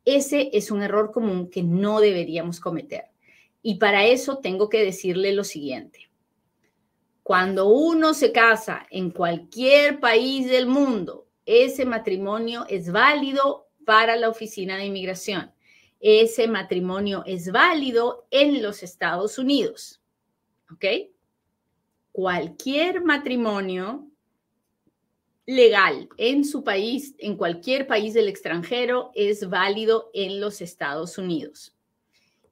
Ese 0.06 0.50
es 0.52 0.72
un 0.72 0.82
error 0.82 1.12
común 1.12 1.52
que 1.52 1.62
no 1.62 2.00
deberíamos 2.00 2.60
cometer. 2.60 3.12
Y 3.62 3.76
para 3.76 4.08
eso 4.08 4.40
tengo 4.40 4.70
que 4.70 4.84
decirle 4.84 5.34
lo 5.34 5.44
siguiente. 5.44 6.10
Cuando 7.22 7.68
uno 7.68 8.16
se 8.16 8.32
casa 8.32 8.88
en 8.90 9.12
cualquier 9.12 10.00
país 10.00 10.50
del 10.50 10.66
mundo, 10.66 11.29
ese 11.50 11.84
matrimonio 11.84 12.64
es 12.70 12.92
válido 12.92 13.70
para 13.84 14.16
la 14.16 14.30
oficina 14.30 14.78
de 14.78 14.86
inmigración. 14.86 15.52
Ese 16.00 16.48
matrimonio 16.48 17.24
es 17.26 17.52
válido 17.52 18.28
en 18.30 18.62
los 18.62 18.84
Estados 18.84 19.40
Unidos. 19.40 20.00
¿ok? 20.72 20.86
Cualquier 22.12 23.04
matrimonio 23.04 24.08
legal 25.48 26.08
en 26.18 26.46
su 26.46 26.64
país, 26.64 27.16
en 27.18 27.36
cualquier 27.36 27.88
país 27.88 28.14
del 28.14 28.28
extranjero, 28.28 29.10
es 29.16 29.50
válido 29.50 30.12
en 30.14 30.40
los 30.40 30.62
Estados 30.62 31.18
Unidos. 31.18 31.76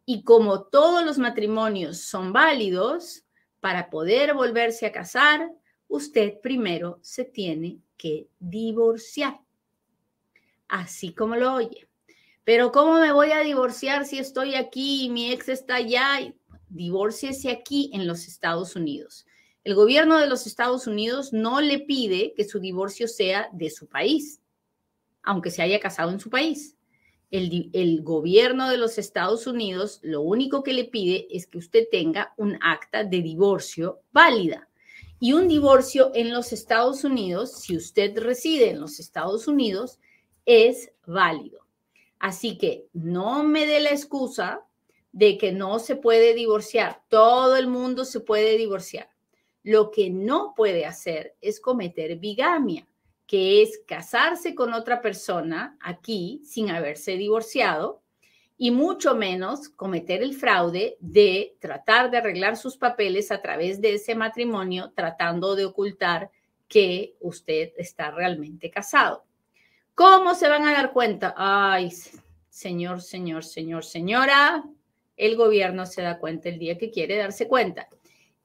Y 0.08 0.24
como 0.24 0.64
todos 0.64 1.06
los 1.06 1.20
matrimonios 1.20 2.00
son 2.00 2.34
válidos, 2.34 3.26
para 3.60 3.92
poder 3.92 4.34
volverse 4.34 4.88
a 4.88 4.92
casar, 4.92 5.52
usted 5.88 6.40
primero 6.42 6.98
se 7.04 7.26
tiene 7.26 7.80
que 7.98 8.28
divorciar. 8.40 9.40
Así 10.68 11.14
como 11.14 11.36
lo 11.36 11.54
oye. 11.54 11.88
Pero 12.44 12.72
¿cómo 12.72 13.00
me 13.00 13.12
voy 13.12 13.32
a 13.32 13.40
divorciar 13.40 14.06
si 14.06 14.20
estoy 14.20 14.56
aquí 14.56 15.06
y 15.06 15.10
mi 15.10 15.32
ex 15.32 15.50
está 15.50 15.76
allá? 15.76 16.20
divórciese 16.70 17.50
aquí 17.50 17.90
en 17.94 18.08
los 18.08 18.28
Estados 18.28 18.76
Unidos. 18.76 19.26
El 19.64 19.76
gobierno 19.76 20.18
de 20.18 20.28
los 20.28 20.48
Estados 20.48 20.88
Unidos 20.88 21.34
no 21.34 21.62
le 21.62 21.80
pide 21.80 22.34
que 22.36 22.46
su 22.46 22.60
divorcio 22.60 23.08
sea 23.08 23.50
de 23.52 23.70
su 23.70 23.88
país, 23.88 24.42
aunque 25.24 25.52
se 25.52 25.62
haya 25.62 25.80
casado 25.80 26.12
en 26.12 26.20
su 26.20 26.30
país. 26.30 26.76
El, 27.32 27.70
el, 27.74 28.02
gobierno 28.04 28.70
de 28.70 28.78
los 28.78 28.98
Estados 28.98 29.48
Unidos 29.48 30.00
lo 30.02 30.22
único 30.22 30.64
que 30.64 30.72
le 30.72 30.86
pide 30.86 31.28
es 31.30 31.46
que 31.48 31.58
usted 31.58 31.88
tenga 31.92 32.34
un 32.38 32.58
acta 32.62 33.04
de 33.04 33.22
divorcio 33.22 34.00
válida. 34.14 34.70
Y 35.20 35.34
un 35.34 35.48
divorcio 35.48 36.12
en 36.14 36.32
los 36.32 36.54
Estados 36.54 37.04
Unidos, 37.04 37.60
si 37.62 37.76
usted 37.76 38.18
reside 38.20 38.70
en 38.70 38.80
los 38.80 39.00
Estados 39.00 39.48
Unidos, 39.48 40.00
es 40.46 40.92
válido. 41.06 41.66
Así 42.20 42.58
que 42.58 42.88
no 42.94 43.44
me 43.44 43.66
dé 43.66 43.80
la 43.80 43.90
excusa 43.90 44.62
de 45.12 45.38
que 45.38 45.52
no 45.52 45.80
se 45.80 45.96
puede 45.96 46.36
divorciar. 46.36 47.02
Todo 47.10 47.56
el 47.56 47.68
mundo 47.68 48.06
se 48.06 48.20
puede 48.20 48.58
divorciar. 48.58 49.10
Lo 49.64 49.90
que 49.90 50.10
no 50.10 50.54
puede 50.56 50.86
hacer 50.86 51.36
es 51.42 51.60
cometer 51.60 52.18
bigamia, 52.18 52.88
que 53.26 53.64
es 53.64 53.82
casarse 53.88 54.54
con 54.54 54.74
otra 54.74 55.02
persona 55.02 55.78
aquí 55.82 56.42
sin 56.46 56.70
haberse 56.70 57.18
divorciado 57.18 58.02
y 58.58 58.72
mucho 58.72 59.16
menos 59.16 59.70
cometer 59.70 60.24
el 60.24 60.34
fraude 60.34 60.98
de 61.00 61.56
tratar 61.60 62.10
de 62.10 62.18
arreglar 62.18 62.58
sus 62.58 62.76
papeles 62.76 63.32
a 63.32 63.42
través 63.42 63.80
de 63.82 63.94
ese 63.94 64.16
matrimonio 64.16 64.92
tratando 64.96 65.56
de 65.56 65.66
ocultar 65.66 66.32
que 66.68 67.16
usted 67.22 67.72
está 67.78 68.12
realmente 68.12 68.72
casado. 68.72 69.24
¿Cómo 69.94 70.34
se 70.36 70.50
van 70.50 70.66
a 70.68 70.74
dar 70.74 70.92
cuenta? 70.92 71.34
Ay, 71.38 71.92
señor, 72.50 73.02
señor, 73.02 73.44
señor, 73.44 73.86
señora, 73.86 74.64
el 75.16 75.36
gobierno 75.36 75.86
se 75.86 76.02
da 76.02 76.20
cuenta 76.20 76.50
el 76.50 76.60
día 76.60 76.78
que 76.78 76.92
quiere 76.92 77.16
darse 77.18 77.48
cuenta. 77.48 77.88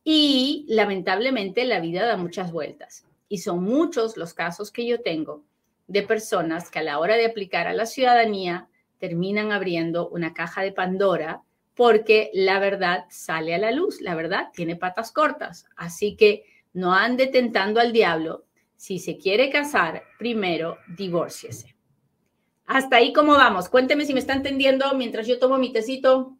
Y 0.04 0.66
lamentablemente 0.68 1.64
la 1.64 1.80
vida 1.80 2.06
da 2.06 2.16
muchas 2.16 2.52
vueltas. 2.52 3.06
Y 3.28 3.38
son 3.38 3.62
muchos 3.62 4.16
los 4.16 4.34
casos 4.34 4.70
que 4.70 4.86
yo 4.86 5.00
tengo 5.00 5.42
de 5.86 6.02
personas 6.02 6.70
que 6.70 6.80
a 6.80 6.82
la 6.82 6.98
hora 6.98 7.16
de 7.16 7.26
aplicar 7.26 7.66
a 7.66 7.74
la 7.74 7.86
ciudadanía 7.86 8.68
terminan 9.02 9.50
abriendo 9.50 10.08
una 10.10 10.32
caja 10.32 10.62
de 10.62 10.70
Pandora 10.70 11.42
porque 11.74 12.30
la 12.34 12.60
verdad 12.60 13.06
sale 13.10 13.52
a 13.52 13.58
la 13.58 13.72
luz, 13.72 14.00
la 14.00 14.14
verdad 14.14 14.50
tiene 14.54 14.76
patas 14.76 15.10
cortas. 15.10 15.66
Así 15.74 16.14
que 16.14 16.44
no 16.72 16.94
ande 16.94 17.26
tentando 17.26 17.80
al 17.80 17.92
diablo. 17.92 18.44
Si 18.76 19.00
se 19.00 19.18
quiere 19.18 19.50
casar, 19.50 20.04
primero 20.20 20.78
divórciese. 20.96 21.74
Hasta 22.64 22.94
ahí, 22.94 23.12
¿cómo 23.12 23.32
vamos? 23.32 23.68
Cuénteme 23.68 24.06
si 24.06 24.14
me 24.14 24.20
está 24.20 24.34
entendiendo 24.34 24.94
mientras 24.94 25.26
yo 25.26 25.40
tomo 25.40 25.58
mi 25.58 25.72
tecito. 25.72 26.36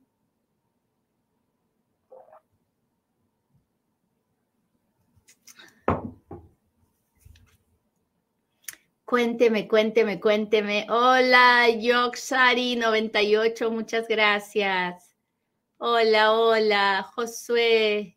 Cuénteme, 9.13 9.69
cuénteme, 9.69 10.19
cuénteme. 10.19 10.87
Hola, 10.89 11.69
Yoxari98, 11.69 13.71
muchas 13.71 14.09
gracias. 14.09 15.15
Hola, 15.77 16.33
hola, 16.33 17.03
Josué. 17.15 18.17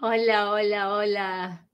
Hola, 0.00 0.52
hola, 0.52 0.94
hola. 0.94 1.68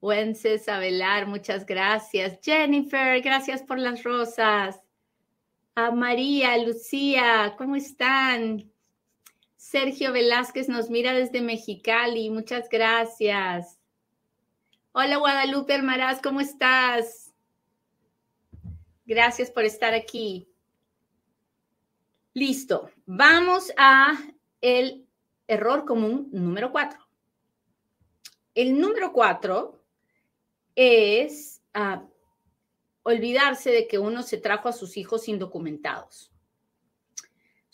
Wences 0.00 0.68
Abelar, 0.68 1.26
muchas 1.26 1.66
gracias. 1.66 2.38
Jennifer, 2.40 3.20
gracias 3.22 3.60
por 3.64 3.80
las 3.80 4.04
rosas. 4.04 4.80
A 5.74 5.90
María, 5.90 6.56
Lucía, 6.58 7.56
¿cómo 7.58 7.74
están? 7.74 8.71
Sergio 9.72 10.12
Velázquez 10.12 10.68
nos 10.68 10.90
mira 10.90 11.14
desde 11.14 11.40
Mexicali. 11.40 12.28
Muchas 12.28 12.68
gracias. 12.68 13.78
Hola 14.92 15.16
Guadalupe 15.16 15.72
Hermaraz, 15.72 16.20
¿cómo 16.20 16.42
estás? 16.42 17.32
Gracias 19.06 19.50
por 19.50 19.64
estar 19.64 19.94
aquí. 19.94 20.46
Listo. 22.34 22.90
Vamos 23.06 23.72
a 23.78 24.18
el 24.60 25.06
error 25.46 25.86
común 25.86 26.28
número 26.32 26.70
cuatro. 26.70 27.00
El 28.54 28.78
número 28.78 29.14
cuatro 29.14 29.82
es 30.76 31.62
ah, 31.72 32.04
olvidarse 33.04 33.70
de 33.70 33.88
que 33.88 33.98
uno 33.98 34.22
se 34.22 34.36
trajo 34.36 34.68
a 34.68 34.74
sus 34.74 34.98
hijos 34.98 35.28
indocumentados. 35.28 36.31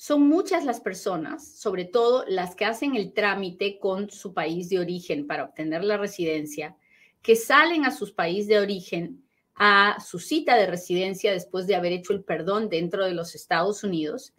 Son 0.00 0.28
muchas 0.28 0.64
las 0.64 0.78
personas, 0.78 1.44
sobre 1.44 1.84
todo 1.84 2.24
las 2.28 2.54
que 2.54 2.64
hacen 2.64 2.94
el 2.94 3.12
trámite 3.12 3.80
con 3.80 4.10
su 4.10 4.32
país 4.32 4.68
de 4.68 4.78
origen 4.78 5.26
para 5.26 5.42
obtener 5.42 5.82
la 5.82 5.96
residencia, 5.96 6.76
que 7.20 7.34
salen 7.34 7.84
a 7.84 7.90
su 7.90 8.14
país 8.14 8.46
de 8.46 8.60
origen 8.60 9.24
a 9.56 9.98
su 9.98 10.20
cita 10.20 10.54
de 10.54 10.68
residencia 10.68 11.32
después 11.32 11.66
de 11.66 11.74
haber 11.74 11.90
hecho 11.90 12.12
el 12.12 12.22
perdón 12.22 12.68
dentro 12.68 13.04
de 13.04 13.10
los 13.10 13.34
Estados 13.34 13.82
Unidos. 13.82 14.34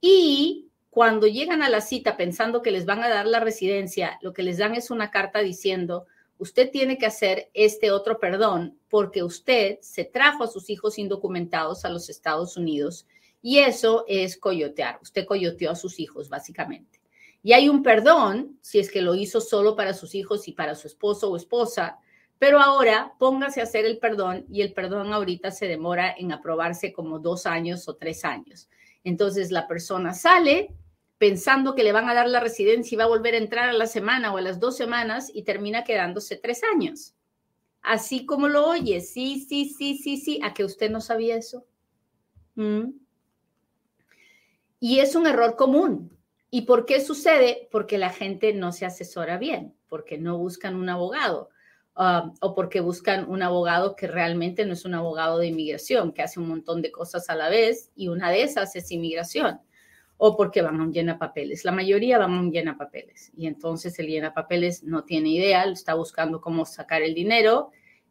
Y 0.00 0.70
cuando 0.88 1.26
llegan 1.26 1.62
a 1.62 1.68
la 1.68 1.82
cita 1.82 2.16
pensando 2.16 2.62
que 2.62 2.70
les 2.70 2.86
van 2.86 3.02
a 3.02 3.10
dar 3.10 3.26
la 3.26 3.40
residencia, 3.40 4.18
lo 4.22 4.32
que 4.32 4.42
les 4.42 4.56
dan 4.56 4.74
es 4.74 4.90
una 4.90 5.10
carta 5.10 5.40
diciendo, 5.40 6.06
usted 6.38 6.70
tiene 6.70 6.96
que 6.96 7.04
hacer 7.04 7.50
este 7.52 7.90
otro 7.90 8.18
perdón 8.18 8.78
porque 8.88 9.22
usted 9.22 9.76
se 9.82 10.06
trajo 10.06 10.44
a 10.44 10.48
sus 10.48 10.70
hijos 10.70 10.98
indocumentados 10.98 11.84
a 11.84 11.90
los 11.90 12.08
Estados 12.08 12.56
Unidos 12.56 13.04
y 13.42 13.58
eso 13.58 14.04
es 14.06 14.38
coyotear. 14.38 15.00
Usted 15.02 15.26
coyoteó 15.26 15.72
a 15.72 15.76
sus 15.76 15.98
hijos, 15.98 16.28
básicamente. 16.28 17.00
Y 17.42 17.52
hay 17.52 17.68
un 17.68 17.82
perdón 17.82 18.56
si 18.60 18.78
es 18.78 18.90
que 18.90 19.02
lo 19.02 19.16
hizo 19.16 19.40
solo 19.40 19.74
para 19.74 19.94
sus 19.94 20.14
hijos 20.14 20.46
y 20.46 20.52
para 20.52 20.76
su 20.76 20.86
esposo 20.86 21.30
o 21.30 21.36
esposa, 21.36 21.98
pero 22.38 22.60
ahora 22.60 23.14
póngase 23.18 23.60
a 23.60 23.64
hacer 23.64 23.84
el 23.84 23.98
perdón 23.98 24.46
y 24.48 24.62
el 24.62 24.72
perdón 24.72 25.12
ahorita 25.12 25.50
se 25.50 25.66
demora 25.66 26.14
en 26.16 26.32
aprobarse 26.32 26.92
como 26.92 27.18
dos 27.18 27.46
años 27.46 27.88
o 27.88 27.96
tres 27.96 28.24
años. 28.24 28.68
Entonces 29.04 29.50
la 29.50 29.66
persona 29.66 30.14
sale 30.14 30.72
pensando 31.18 31.74
que 31.74 31.84
le 31.84 31.92
van 31.92 32.08
a 32.08 32.14
dar 32.14 32.28
la 32.28 32.40
residencia 32.40 32.94
y 32.94 32.98
va 32.98 33.04
a 33.04 33.08
volver 33.08 33.34
a 33.34 33.38
entrar 33.38 33.68
a 33.68 33.72
la 33.72 33.86
semana 33.86 34.32
o 34.32 34.38
a 34.38 34.40
las 34.40 34.60
dos 34.60 34.76
semanas 34.76 35.30
y 35.32 35.42
termina 35.42 35.84
quedándose 35.84 36.36
tres 36.36 36.62
años. 36.64 37.14
Así 37.80 38.26
como 38.26 38.48
lo 38.48 38.68
oye, 38.68 39.00
sí, 39.00 39.44
sí, 39.48 39.66
sí, 39.66 39.96
sí, 39.96 40.16
sí, 40.16 40.40
a 40.42 40.54
que 40.54 40.64
usted 40.64 40.90
no 40.90 41.00
sabía 41.00 41.36
eso. 41.36 41.66
¿Mm? 42.54 42.90
Y 44.84 44.98
es 44.98 45.14
un 45.14 45.28
error 45.28 45.54
común. 45.54 46.10
¿Y 46.50 46.62
por 46.62 46.86
qué 46.86 47.00
sucede? 47.00 47.68
Porque 47.70 47.98
la 47.98 48.10
gente 48.10 48.52
no 48.52 48.72
se 48.72 48.84
asesora 48.84 49.38
bien, 49.38 49.76
porque 49.86 50.18
no 50.18 50.38
buscan 50.38 50.74
un 50.74 50.88
abogado, 50.88 51.50
um, 51.96 52.34
o 52.40 52.52
porque 52.56 52.80
buscan 52.80 53.30
un 53.30 53.44
abogado 53.44 53.94
que 53.94 54.08
realmente 54.08 54.66
no 54.66 54.72
es 54.72 54.84
un 54.84 54.94
abogado 54.94 55.38
de 55.38 55.46
inmigración, 55.46 56.10
que 56.10 56.22
hace 56.22 56.40
un 56.40 56.48
montón 56.48 56.82
de 56.82 56.90
cosas 56.90 57.30
a 57.30 57.36
la 57.36 57.48
vez 57.48 57.92
y 57.94 58.08
una 58.08 58.32
de 58.32 58.42
esas 58.42 58.74
es 58.74 58.90
inmigración, 58.90 59.60
o 60.16 60.36
porque 60.36 60.62
van 60.62 60.80
a 60.80 60.82
un 60.82 60.92
llena 60.92 61.16
papeles. 61.16 61.64
La 61.64 61.70
mayoría 61.70 62.18
van 62.18 62.34
a 62.34 62.40
un 62.40 62.50
llena 62.50 62.76
papeles 62.76 63.30
y 63.36 63.46
entonces 63.46 63.96
el 64.00 64.08
llena 64.08 64.34
papeles 64.34 64.82
no 64.82 65.04
tiene 65.04 65.28
idea, 65.28 65.62
está 65.62 65.94
buscando 65.94 66.40
cómo 66.40 66.66
sacar 66.66 67.02
el 67.02 67.14
dinero 67.14 67.70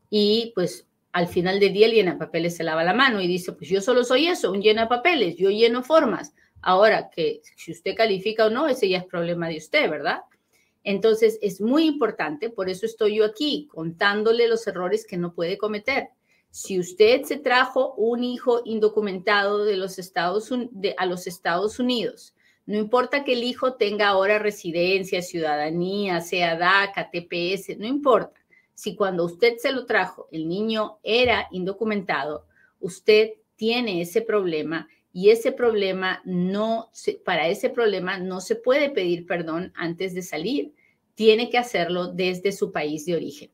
y 0.09 0.53
pues 0.55 0.87
al 1.11 1.27
final 1.27 1.59
del 1.59 1.73
día 1.73 1.87
el 1.87 1.95
llena 1.95 2.17
papeles 2.17 2.55
se 2.55 2.63
lava 2.63 2.85
la 2.85 2.93
mano 2.93 3.19
y 3.19 3.27
dice, 3.27 3.51
pues 3.51 3.69
yo 3.69 3.81
solo 3.81 4.05
soy 4.05 4.27
eso, 4.27 4.53
un 4.53 4.61
llena 4.61 4.87
papeles, 4.87 5.35
yo 5.35 5.49
lleno 5.49 5.83
formas. 5.83 6.33
Ahora 6.61 7.09
que 7.09 7.41
si 7.55 7.71
usted 7.71 7.95
califica 7.95 8.45
o 8.45 8.49
no, 8.49 8.67
ese 8.67 8.87
ya 8.87 8.99
es 8.99 9.05
problema 9.05 9.47
de 9.47 9.57
usted, 9.57 9.89
¿verdad? 9.89 10.21
Entonces 10.83 11.37
es 11.41 11.61
muy 11.61 11.85
importante, 11.85 12.49
por 12.49 12.69
eso 12.69 12.85
estoy 12.85 13.17
yo 13.17 13.25
aquí 13.25 13.67
contándole 13.71 14.47
los 14.47 14.65
errores 14.67 15.05
que 15.05 15.17
no 15.17 15.33
puede 15.33 15.57
cometer. 15.57 16.09
Si 16.49 16.79
usted 16.79 17.23
se 17.23 17.37
trajo 17.37 17.93
un 17.95 18.23
hijo 18.23 18.61
indocumentado 18.65 19.63
de 19.63 19.77
los 19.77 19.99
Estados, 19.99 20.49
de, 20.71 20.95
a 20.97 21.05
los 21.05 21.27
Estados 21.27 21.79
Unidos, 21.79 22.35
no 22.65 22.77
importa 22.77 23.23
que 23.23 23.33
el 23.33 23.43
hijo 23.43 23.73
tenga 23.73 24.09
ahora 24.09 24.37
residencia, 24.37 25.21
ciudadanía, 25.21 26.21
sea 26.21 26.57
DACA, 26.57 27.09
TPS, 27.09 27.77
no 27.77 27.87
importa. 27.87 28.39
Si 28.73 28.95
cuando 28.95 29.25
usted 29.25 29.57
se 29.57 29.71
lo 29.71 29.85
trajo, 29.85 30.27
el 30.31 30.47
niño 30.47 30.99
era 31.03 31.47
indocumentado, 31.51 32.45
usted 32.79 33.31
tiene 33.55 34.01
ese 34.01 34.21
problema 34.21 34.87
y 35.13 35.29
ese 35.29 35.51
problema 35.51 36.21
no, 36.23 36.89
para 37.25 37.47
ese 37.47 37.69
problema 37.69 38.17
no 38.17 38.39
se 38.39 38.55
puede 38.55 38.89
pedir 38.89 39.25
perdón 39.25 39.73
antes 39.75 40.13
de 40.13 40.21
salir, 40.21 40.73
tiene 41.15 41.49
que 41.49 41.57
hacerlo 41.57 42.07
desde 42.07 42.51
su 42.51 42.71
país 42.71 43.05
de 43.05 43.15
origen. 43.15 43.51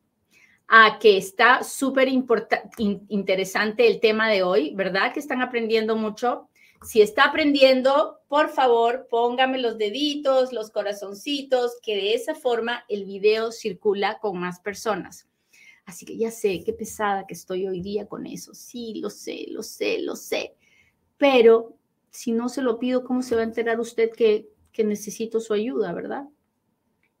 A 0.68 0.98
que 0.98 1.16
está 1.16 1.62
súper 1.64 2.08
interesante 2.08 3.88
el 3.88 4.00
tema 4.00 4.28
de 4.28 4.42
hoy, 4.42 4.74
¿verdad? 4.74 5.12
Que 5.12 5.20
están 5.20 5.40
aprendiendo 5.40 5.96
mucho. 5.96 6.48
Si 6.86 7.00
está 7.00 7.24
aprendiendo, 7.24 8.20
por 8.28 8.50
favor, 8.50 9.08
póngame 9.10 9.58
los 9.58 9.78
deditos, 9.78 10.52
los 10.52 10.70
corazoncitos, 10.70 11.78
que 11.82 11.96
de 11.96 12.14
esa 12.14 12.34
forma 12.34 12.84
el 12.88 13.06
video 13.06 13.50
circula 13.50 14.18
con 14.20 14.38
más 14.38 14.60
personas. 14.60 15.26
Así 15.86 16.04
que 16.04 16.18
ya 16.18 16.30
sé 16.30 16.62
qué 16.62 16.74
pesada 16.74 17.26
que 17.26 17.32
estoy 17.32 17.66
hoy 17.66 17.80
día 17.80 18.06
con 18.06 18.26
eso. 18.26 18.54
Sí, 18.54 19.00
lo 19.00 19.08
sé, 19.08 19.46
lo 19.48 19.62
sé, 19.62 20.00
lo 20.00 20.14
sé 20.14 20.57
pero 21.18 21.76
si 22.10 22.32
no 22.32 22.48
se 22.48 22.62
lo 22.62 22.78
pido, 22.78 23.04
¿cómo 23.04 23.22
se 23.22 23.34
va 23.34 23.42
a 23.42 23.44
enterar 23.44 23.80
usted 23.80 24.10
que, 24.10 24.48
necesito 24.78 25.40
su 25.40 25.52
ayuda, 25.54 25.92
verdad? 25.92 26.28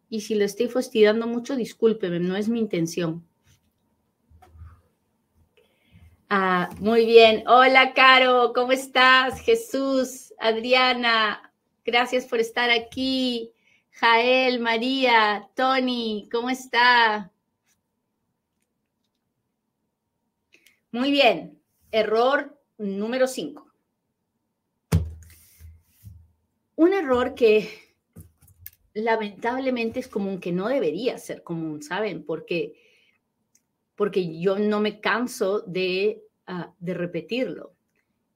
Y 0.08 0.20
si 0.20 0.36
le 0.36 0.44
estoy 0.44 0.68
fastidiando 0.68 1.26
mucho, 1.26 1.56
discúlpeme, 1.56 2.20
no 2.20 2.36
es 2.36 2.48
mi 2.48 2.60
intención. 2.60 3.26
Ah, 6.30 6.70
muy 6.78 7.04
bien. 7.04 7.42
Hola, 7.48 7.94
Caro, 7.94 8.52
¿cómo 8.54 8.70
estás? 8.70 9.40
Jesús, 9.40 10.32
Adriana, 10.38 11.52
gracias 11.84 12.26
por 12.26 12.38
estar 12.38 12.70
aquí. 12.70 13.50
Jael, 13.90 14.60
María, 14.60 15.50
Tony, 15.56 16.28
¿cómo 16.30 16.50
está? 16.50 17.32
Muy 20.92 21.10
bien. 21.10 21.60
Error 21.90 22.56
número 22.78 23.26
5. 23.26 23.67
Un 26.78 26.92
error 26.92 27.34
que 27.34 27.68
lamentablemente 28.94 29.98
es 29.98 30.06
común, 30.06 30.38
que 30.38 30.52
no 30.52 30.68
debería 30.68 31.18
ser 31.18 31.42
común, 31.42 31.82
¿saben? 31.82 32.24
Porque, 32.24 32.74
porque 33.96 34.38
yo 34.38 34.60
no 34.60 34.78
me 34.78 35.00
canso 35.00 35.62
de, 35.62 36.22
ah, 36.46 36.72
de 36.78 36.94
repetirlo. 36.94 37.74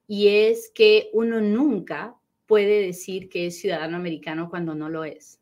Y 0.08 0.26
es 0.26 0.72
que 0.75 1.08
uno 1.12 1.40
nunca 1.40 2.16
puede 2.46 2.84
decir 2.84 3.28
que 3.28 3.46
es 3.46 3.61
ciudadano 3.61 3.96
americano 3.96 4.50
cuando 4.50 4.74
no 4.74 4.88
lo 4.88 5.05
es. 5.05 5.40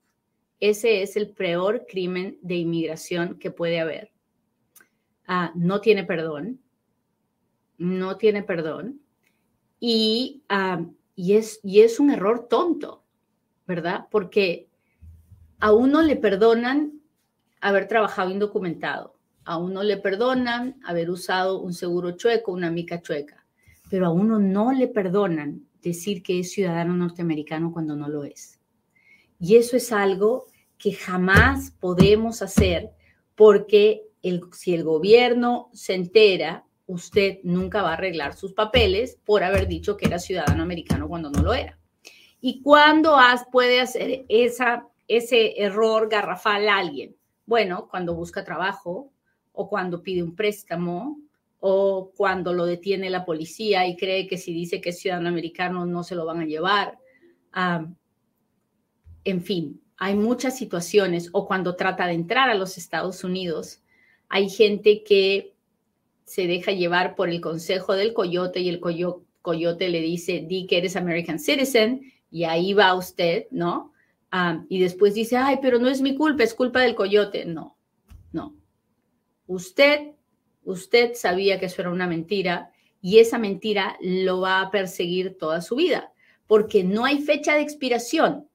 Ese 0.61 1.01
es 1.01 1.17
el 1.17 1.31
peor 1.31 1.87
crimen 1.89 2.39
de 2.43 2.57
inmigración 2.57 3.39
que 3.39 3.51
puede 3.51 3.81
haber. 3.81 4.13
Ah, 5.27 5.53
no 5.55 5.81
tiene 5.81 6.05
perdón, 6.05 6.61
no 7.79 8.19
tiene 8.19 8.43
perdón. 8.43 9.01
Y 9.81 10.43
ah, 10.51 10.85
y 11.21 11.35
es, 11.35 11.61
y 11.63 11.83
es 11.83 12.01
un 12.01 12.11
error 12.11 12.49
tonto, 12.49 13.05
¿verdad? 13.67 14.07
Porque 14.11 14.71
a 15.59 15.71
uno 15.71 16.01
le 16.01 16.17
perdonan 16.17 16.99
haber 17.61 17.89
trabajado 17.89 18.31
indocumentado, 18.31 19.19
a 19.45 19.59
uno 19.59 19.83
le 19.83 19.99
perdonan 19.99 20.81
haber 20.83 21.11
usado 21.11 21.61
un 21.61 21.75
seguro 21.75 22.13
chueco, 22.13 22.53
una 22.53 22.71
mica 22.71 23.03
chueca, 23.03 23.45
pero 23.91 24.07
a 24.07 24.11
uno 24.11 24.39
no 24.39 24.73
le 24.73 24.89
perdonan 24.89 25.67
decir 25.83 26.23
que 26.23 26.41
es 26.41 26.53
ciudadano 26.53 26.95
norteamericano 26.95 27.71
cuando 27.71 27.95
no 27.95 28.09
lo 28.09 28.25
es. 28.25 28.59
Y 29.39 29.57
eso 29.57 29.77
es 29.77 29.93
algo 29.93 30.47
que 30.79 30.95
jamás 30.95 31.71
podemos 31.71 32.41
hacer 32.41 32.93
porque 33.35 34.05
si 34.53 34.75
el 34.75 34.85
gobierno 34.85 35.69
se 35.75 35.97
entera 35.97 36.65
usted 36.91 37.39
nunca 37.45 37.83
va 37.83 37.91
a 37.91 37.95
arreglar 37.95 38.35
sus 38.35 38.53
papeles 38.53 39.17
por 39.25 39.45
haber 39.45 39.69
dicho 39.69 39.97
que 39.97 40.07
era 40.07 40.19
ciudadano 40.19 40.63
americano 40.63 41.09
cuando 41.09 41.31
no 41.31 41.41
lo 41.41 41.55
era. 41.55 41.79
¿Y 42.41 42.63
cuándo 42.63 43.17
puede 43.53 43.81
hacer 43.81 44.25
esa, 44.29 44.89
ese 45.07 45.63
error 45.63 46.09
garrafal 46.09 46.69
a 46.69 46.79
alguien? 46.79 47.15
Bueno, 47.47 47.87
cuando 47.89 48.15
busca 48.15 48.45
trabajo 48.45 49.13
o 49.53 49.69
cuando 49.69 50.03
pide 50.03 50.23
un 50.23 50.35
préstamo 50.35 51.21
o 51.61 52.11
cuando 52.17 52.53
lo 52.53 52.67
detiene 52.67 53.09
la 53.09 53.25
policía 53.25 53.87
y 53.87 53.97
cree 53.97 54.27
que 54.27 54.39
si 54.39 54.53
dice 54.53 54.81
que 54.81 54.91
es 54.91 54.99
ciudadano 54.99 55.29
americano 55.29 55.87
no 55.87 56.03
se 56.03 56.17
lo 56.17 56.27
van 56.27 56.41
a 56.41 56.47
llevar. 56.47 56.99
en 59.23 59.43
fin, 59.43 59.81
hay 59.97 60.17
muchas 60.17 60.57
situaciones 60.57 61.29
o 61.33 61.47
cuando 61.47 61.77
trata 61.77 62.07
de 62.07 62.15
entrar 62.15 62.51
a 62.51 62.55
los 62.55 62.79
Estados 62.79 63.23
Unidos, 63.23 63.85
hay 64.29 64.49
gente 64.49 65.05
que 65.05 65.55
se 66.31 66.47
deja 66.47 66.71
llevar 66.71 67.17
por 67.17 67.29
el 67.29 67.41
consejo 67.41 67.97
del 67.97 68.15
coyote 68.15 68.61
y 68.61 68.69
el 68.69 68.79
coyote 68.79 69.89
le 69.89 70.01
dice, 70.01 70.45
di 70.47 70.69
que 70.69 70.79
eres 70.79 70.95
American 70.95 71.41
Citizen 71.41 72.03
y 72.31 72.45
ahí 72.45 72.73
va 72.73 72.95
usted, 72.95 73.49
¿no? 73.51 73.93
y 74.69 74.79
después 74.79 75.15
dice, 75.15 75.37
ay, 75.37 75.59
pero 75.61 75.81
no 75.81 75.89
es 75.89 76.01
mi 76.01 76.15
culpa, 76.15 76.45
es 76.45 76.55
culpa 76.55 76.83
del 76.83 76.95
coyote. 76.95 77.47
No, 77.47 77.77
no. 78.31 78.55
Usted, 79.49 80.13
usted 80.63 81.15
sabía 81.15 81.59
que 81.59 81.67
eso 81.67 81.83
era 81.83 81.91
una 81.91 82.07
mentira 82.07 82.71
y 83.03 83.19
esa 83.19 83.37
mentira 83.37 83.97
lo 84.01 84.41
va 84.41 84.61
a 84.61 84.71
perseguir 84.71 85.37
toda 85.37 85.61
su 85.61 85.75
vida, 85.75 86.13
porque 86.47 86.85
no 86.85 87.05
hay 87.05 87.19
fecha 87.23 87.57
de 87.57 87.63
expiración, 87.63 88.49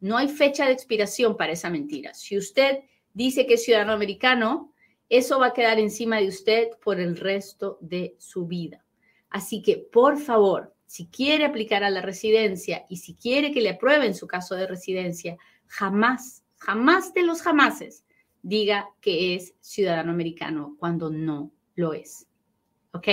no 0.00 0.16
hay 0.16 0.28
fecha 0.28 0.64
de 0.64 0.72
expiración 0.72 1.36
para 1.36 1.52
esa 1.52 1.68
mentira. 1.68 2.14
Si 2.14 2.38
usted 2.38 2.78
dice 3.12 3.46
que 3.46 3.54
es 3.54 3.64
ciudadano 3.64 3.92
americano, 3.92 4.72
eso 5.10 5.40
va 5.40 5.48
a 5.48 5.52
quedar 5.52 5.78
encima 5.78 6.18
de 6.18 6.28
usted 6.28 6.68
por 6.82 7.00
el 7.00 7.16
resto 7.16 7.76
de 7.80 8.14
su 8.18 8.46
vida. 8.46 8.84
Así 9.28 9.60
que, 9.60 9.76
por 9.76 10.18
favor, 10.18 10.72
si 10.86 11.08
quiere 11.08 11.44
aplicar 11.44 11.84
a 11.84 11.90
la 11.90 12.00
residencia 12.00 12.86
y 12.88 12.96
si 12.96 13.14
quiere 13.14 13.52
que 13.52 13.60
le 13.60 13.70
aprueben 13.70 14.14
su 14.14 14.26
caso 14.26 14.54
de 14.54 14.66
residencia, 14.66 15.36
jamás, 15.66 16.42
jamás 16.56 17.12
de 17.12 17.24
los 17.24 17.42
jamases 17.42 18.04
diga 18.42 18.88
que 19.00 19.34
es 19.34 19.54
ciudadano 19.60 20.12
americano 20.12 20.76
cuando 20.78 21.10
no 21.10 21.52
lo 21.74 21.92
es. 21.92 22.26
¿Ok? 22.92 23.08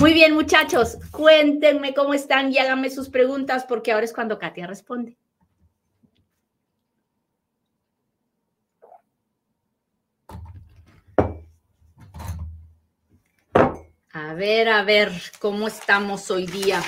Muy 0.00 0.12
bien, 0.12 0.34
muchachos, 0.34 0.98
cuéntenme 1.10 1.94
cómo 1.94 2.14
están 2.14 2.52
y 2.52 2.58
háganme 2.58 2.90
sus 2.90 3.08
preguntas 3.08 3.64
porque 3.64 3.92
ahora 3.92 4.04
es 4.04 4.12
cuando 4.12 4.38
Katia 4.38 4.66
responde. 4.66 5.16
A 14.12 14.34
ver, 14.34 14.68
a 14.68 14.82
ver, 14.82 15.12
¿cómo 15.38 15.68
estamos 15.68 16.32
hoy 16.32 16.44
día? 16.44 16.82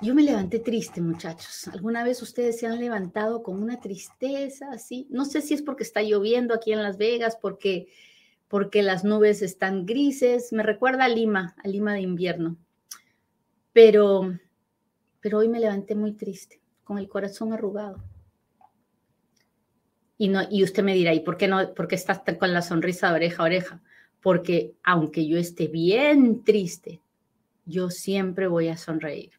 Yo 0.00 0.14
me 0.14 0.22
levanté 0.22 0.60
triste, 0.60 1.00
muchachos. 1.00 1.66
¿Alguna 1.66 2.04
vez 2.04 2.22
ustedes 2.22 2.60
se 2.60 2.68
han 2.68 2.78
levantado 2.78 3.42
con 3.42 3.60
una 3.60 3.80
tristeza 3.80 4.70
así? 4.70 5.08
No 5.10 5.24
sé 5.24 5.40
si 5.42 5.54
es 5.54 5.62
porque 5.62 5.82
está 5.82 6.00
lloviendo 6.02 6.54
aquí 6.54 6.72
en 6.72 6.80
Las 6.80 6.96
Vegas, 6.96 7.36
porque, 7.42 7.88
porque 8.46 8.84
las 8.84 9.02
nubes 9.02 9.42
están 9.42 9.84
grises. 9.84 10.52
Me 10.52 10.62
recuerda 10.62 11.06
a 11.06 11.08
Lima, 11.08 11.56
a 11.64 11.66
Lima 11.66 11.94
de 11.94 12.02
invierno. 12.02 12.56
Pero, 13.72 14.38
pero 15.20 15.38
hoy 15.38 15.48
me 15.48 15.58
levanté 15.58 15.96
muy 15.96 16.12
triste, 16.12 16.60
con 16.84 16.98
el 16.98 17.08
corazón 17.08 17.52
arrugado. 17.52 18.00
Y, 20.18 20.62
usted 20.62 20.82
me 20.82 20.94
dirá, 20.94 21.12
¿y 21.12 21.20
por 21.20 21.36
qué, 21.36 21.46
no, 21.46 21.74
por 21.74 21.88
qué 21.88 21.94
estás 21.94 22.22
con 22.38 22.52
la 22.52 22.62
sonrisa 22.62 23.08
de 23.10 23.16
oreja 23.16 23.42
a 23.42 23.46
oreja? 23.46 23.82
Porque 24.20 24.74
aunque 24.82 25.26
yo 25.26 25.38
esté 25.38 25.68
bien 25.68 26.42
triste, 26.42 27.02
yo 27.66 27.90
siempre 27.90 28.46
voy 28.46 28.68
a 28.68 28.76
sonreír, 28.76 29.32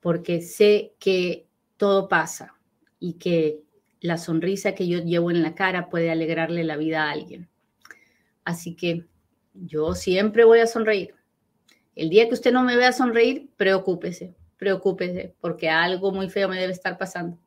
porque 0.00 0.40
sé 0.40 0.92
que 0.98 1.46
todo 1.76 2.08
pasa 2.08 2.54
y 3.00 3.14
que 3.14 3.60
la 4.00 4.18
sonrisa 4.18 4.74
que 4.74 4.86
yo 4.86 4.98
llevo 4.98 5.30
en 5.30 5.42
la 5.42 5.54
cara 5.54 5.88
puede 5.88 6.10
alegrarle 6.10 6.62
la 6.62 6.76
vida 6.76 7.04
a 7.04 7.10
alguien. 7.10 7.48
Así 8.44 8.76
que 8.76 9.06
yo 9.54 9.94
siempre 9.94 10.44
voy 10.44 10.60
a 10.60 10.66
sonreír. 10.66 11.14
El 11.96 12.10
día 12.10 12.28
que 12.28 12.34
usted 12.34 12.52
no 12.52 12.62
me 12.62 12.76
vea 12.76 12.92
sonreír, 12.92 13.48
preocúpese, 13.56 14.34
preocúpese, 14.58 15.34
porque 15.40 15.70
algo 15.70 16.12
muy 16.12 16.28
feo 16.28 16.48
me 16.48 16.60
debe 16.60 16.72
estar 16.72 16.98
pasando. 16.98 17.38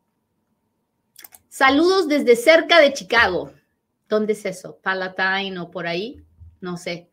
Saludos 1.57 2.07
desde 2.07 2.35
cerca 2.35 2.79
de 2.79 2.93
Chicago. 2.93 3.51
¿Dónde 4.07 4.33
es 4.33 4.45
eso? 4.45 4.77
Palatine 4.83 5.57
o 5.57 5.71
por 5.71 5.87
ahí? 5.87 6.23
No 6.61 6.77
sé. 6.77 7.09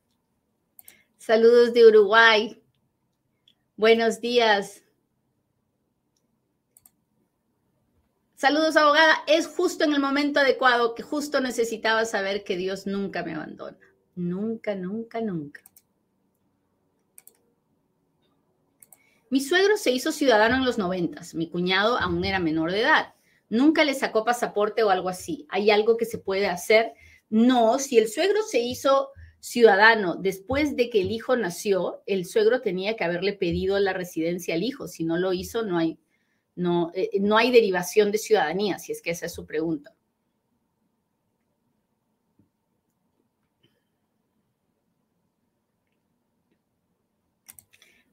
Saludos 1.16 1.72
de 1.72 1.86
Uruguay. 1.86 2.62
Buenos 3.74 4.20
días. 4.20 4.82
Saludos, 8.34 8.76
abogada. 8.76 9.14
Es 9.26 9.46
justo 9.46 9.84
en 9.84 9.94
el 9.94 10.00
momento 10.00 10.40
adecuado 10.40 10.94
que 10.94 11.02
justo 11.02 11.40
necesitaba 11.40 12.04
saber 12.04 12.44
que 12.44 12.58
Dios 12.58 12.86
nunca 12.86 13.22
me 13.22 13.34
abandona. 13.34 13.78
Nunca, 14.14 14.74
nunca, 14.74 15.22
nunca. 15.22 15.62
Mi 19.30 19.40
suegro 19.40 19.78
se 19.78 19.90
hizo 19.90 20.12
ciudadano 20.12 20.56
en 20.56 20.66
los 20.66 20.76
noventas. 20.76 21.34
Mi 21.34 21.48
cuñado 21.48 21.96
aún 21.96 22.26
era 22.26 22.40
menor 22.40 22.72
de 22.72 22.82
edad. 22.82 23.14
Nunca 23.48 23.84
le 23.84 23.94
sacó 23.94 24.24
pasaporte 24.24 24.82
o 24.82 24.90
algo 24.90 25.08
así. 25.08 25.46
¿Hay 25.48 25.70
algo 25.70 25.96
que 25.96 26.04
se 26.04 26.18
puede 26.18 26.46
hacer? 26.46 26.92
No, 27.28 27.78
si 27.78 27.98
el 27.98 28.08
suegro 28.08 28.42
se 28.42 28.60
hizo 28.60 29.10
ciudadano 29.40 30.16
después 30.16 30.74
de 30.74 30.88
que 30.88 31.02
el 31.02 31.10
hijo 31.10 31.36
nació, 31.36 32.02
el 32.06 32.24
suegro 32.24 32.62
tenía 32.62 32.96
que 32.96 33.04
haberle 33.04 33.34
pedido 33.34 33.78
la 33.78 33.92
residencia 33.92 34.54
al 34.54 34.62
hijo. 34.62 34.88
Si 34.88 35.04
no 35.04 35.18
lo 35.18 35.32
hizo, 35.32 35.62
no 35.62 35.78
hay, 35.78 35.98
no, 36.54 36.90
eh, 36.94 37.10
no 37.20 37.36
hay 37.36 37.50
derivación 37.50 38.10
de 38.10 38.18
ciudadanía, 38.18 38.78
si 38.78 38.92
es 38.92 39.02
que 39.02 39.10
esa 39.10 39.26
es 39.26 39.32
su 39.32 39.44
pregunta. 39.44 39.94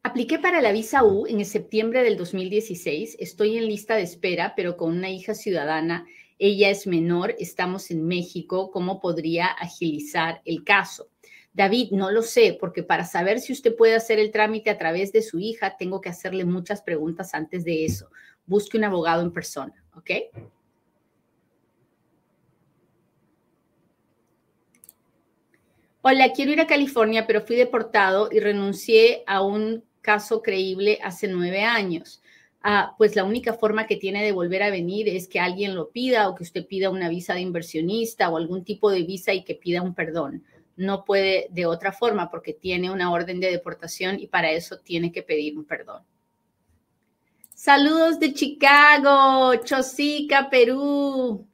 Apliqué 0.04 0.40
para 0.40 0.62
la 0.62 0.72
visa 0.72 1.04
U 1.04 1.28
en 1.28 1.44
septiembre 1.46 2.04
del 2.04 2.18
2016. 2.18 3.18
Estoy 3.20 3.58
en 3.58 3.68
lista 3.68 3.96
de 3.96 4.02
espera, 4.02 4.54
pero 4.56 4.78
con 4.78 4.98
una 4.98 5.10
hija 5.10 5.34
ciudadana. 5.34 6.06
Ella 6.40 6.70
es 6.70 6.88
menor, 6.88 7.36
estamos 7.40 7.92
en 7.92 8.08
México. 8.08 8.72
¿Cómo 8.72 9.00
podría 9.00 9.48
agilizar 9.48 10.42
el 10.46 10.64
caso? 10.64 11.10
David, 11.54 11.92
no 11.92 12.12
lo 12.12 12.24
sé, 12.24 12.58
porque 12.60 12.82
para 12.82 13.06
saber 13.06 13.40
si 13.40 13.54
usted 13.54 13.76
puede 13.76 13.96
hacer 13.96 14.20
el 14.20 14.32
trámite 14.32 14.70
a 14.70 14.78
través 14.78 15.12
de 15.12 15.22
su 15.22 15.40
hija, 15.40 15.76
tengo 15.78 16.02
que 16.02 16.10
hacerle 16.10 16.46
muchas 16.46 16.82
preguntas 16.82 17.34
antes 17.34 17.64
de 17.64 17.86
eso 17.86 18.10
busque 18.46 18.78
un 18.78 18.84
abogado 18.84 19.22
en 19.22 19.32
persona, 19.32 19.74
¿ok? 19.96 20.12
Hola, 26.02 26.34
quiero 26.34 26.52
ir 26.52 26.60
a 26.60 26.68
California, 26.68 27.28
pero 27.28 27.42
fui 27.42 27.56
deportado 27.56 28.30
y 28.32 28.40
renuncié 28.40 29.24
a 29.28 29.42
un 29.42 29.84
caso 30.02 30.42
creíble 30.42 31.00
hace 31.04 31.28
nueve 31.28 31.64
años. 31.64 32.22
Ah, 32.64 32.94
pues 32.98 33.16
la 33.16 33.24
única 33.24 33.54
forma 33.54 33.88
que 33.88 33.96
tiene 33.96 34.24
de 34.24 34.32
volver 34.32 34.62
a 34.62 34.70
venir 34.70 35.10
es 35.10 35.28
que 35.28 35.40
alguien 35.40 35.74
lo 35.74 35.90
pida 35.90 36.30
o 36.30 36.36
que 36.36 36.44
usted 36.44 36.68
pida 36.68 36.92
una 36.92 37.10
visa 37.10 37.34
de 37.34 37.42
inversionista 37.42 38.30
o 38.30 38.38
algún 38.38 38.64
tipo 38.64 38.92
de 38.92 39.02
visa 39.04 39.34
y 39.34 39.44
que 39.44 39.56
pida 39.56 39.82
un 39.82 39.96
perdón. 39.96 40.44
No 40.76 41.04
puede 41.04 41.48
de 41.50 41.66
otra 41.66 41.92
forma 41.92 42.30
porque 42.30 42.54
tiene 42.54 42.92
una 42.92 43.12
orden 43.12 43.40
de 43.40 43.50
deportación 43.50 44.20
y 44.20 44.28
para 44.28 44.52
eso 44.52 44.78
tiene 44.78 45.12
que 45.12 45.24
pedir 45.24 45.58
un 45.58 45.66
perdón. 45.66 46.04
Saludos 47.56 48.20
de 48.20 48.34
Chicago, 48.34 49.56
Chosica, 49.64 50.50
Perú. 50.50 51.48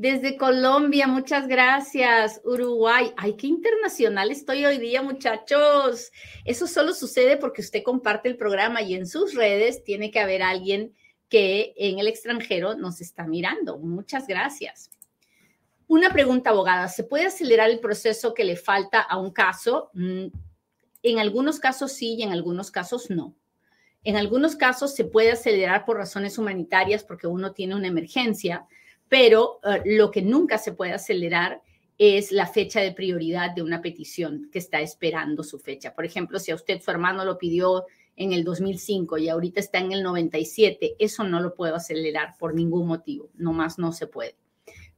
Desde 0.00 0.36
Colombia, 0.36 1.08
muchas 1.08 1.48
gracias. 1.48 2.40
Uruguay, 2.44 3.12
ay, 3.16 3.34
qué 3.34 3.48
internacional 3.48 4.30
estoy 4.30 4.64
hoy 4.64 4.78
día, 4.78 5.02
muchachos. 5.02 6.12
Eso 6.44 6.68
solo 6.68 6.94
sucede 6.94 7.36
porque 7.36 7.62
usted 7.62 7.82
comparte 7.82 8.28
el 8.28 8.36
programa 8.36 8.80
y 8.80 8.94
en 8.94 9.08
sus 9.08 9.34
redes 9.34 9.82
tiene 9.82 10.12
que 10.12 10.20
haber 10.20 10.40
alguien 10.40 10.94
que 11.28 11.74
en 11.76 11.98
el 11.98 12.06
extranjero 12.06 12.76
nos 12.76 13.00
está 13.00 13.26
mirando. 13.26 13.76
Muchas 13.78 14.28
gracias. 14.28 14.92
Una 15.88 16.12
pregunta, 16.12 16.50
abogada. 16.50 16.86
¿Se 16.86 17.02
puede 17.02 17.26
acelerar 17.26 17.68
el 17.68 17.80
proceso 17.80 18.34
que 18.34 18.44
le 18.44 18.54
falta 18.54 19.00
a 19.00 19.18
un 19.18 19.32
caso? 19.32 19.90
Mm, 19.94 20.26
en 21.02 21.18
algunos 21.18 21.58
casos 21.58 21.90
sí 21.90 22.14
y 22.14 22.22
en 22.22 22.30
algunos 22.30 22.70
casos 22.70 23.10
no. 23.10 23.34
En 24.04 24.16
algunos 24.16 24.54
casos 24.54 24.94
se 24.94 25.06
puede 25.06 25.32
acelerar 25.32 25.84
por 25.84 25.96
razones 25.96 26.38
humanitarias 26.38 27.02
porque 27.02 27.26
uno 27.26 27.50
tiene 27.50 27.74
una 27.74 27.88
emergencia, 27.88 28.64
pero 29.08 29.60
eh, 29.64 29.82
lo 29.84 30.10
que 30.10 30.22
nunca 30.22 30.58
se 30.58 30.72
puede 30.72 30.92
acelerar 30.92 31.62
es 31.98 32.30
la 32.30 32.46
fecha 32.46 32.80
de 32.80 32.92
prioridad 32.92 33.50
de 33.54 33.62
una 33.62 33.82
petición 33.82 34.48
que 34.52 34.60
está 34.60 34.80
esperando 34.80 35.42
su 35.42 35.58
fecha. 35.58 35.94
Por 35.94 36.04
ejemplo, 36.04 36.38
si 36.38 36.52
a 36.52 36.54
usted 36.54 36.80
su 36.80 36.90
hermano 36.90 37.24
lo 37.24 37.38
pidió 37.38 37.86
en 38.14 38.32
el 38.32 38.44
2005 38.44 39.18
y 39.18 39.28
ahorita 39.28 39.60
está 39.60 39.78
en 39.78 39.92
el 39.92 40.02
97, 40.02 40.94
eso 40.98 41.24
no 41.24 41.40
lo 41.40 41.54
puedo 41.54 41.74
acelerar 41.74 42.36
por 42.38 42.54
ningún 42.54 42.86
motivo, 42.86 43.30
nomás 43.34 43.78
no 43.78 43.92
se 43.92 44.06
puede. 44.06 44.36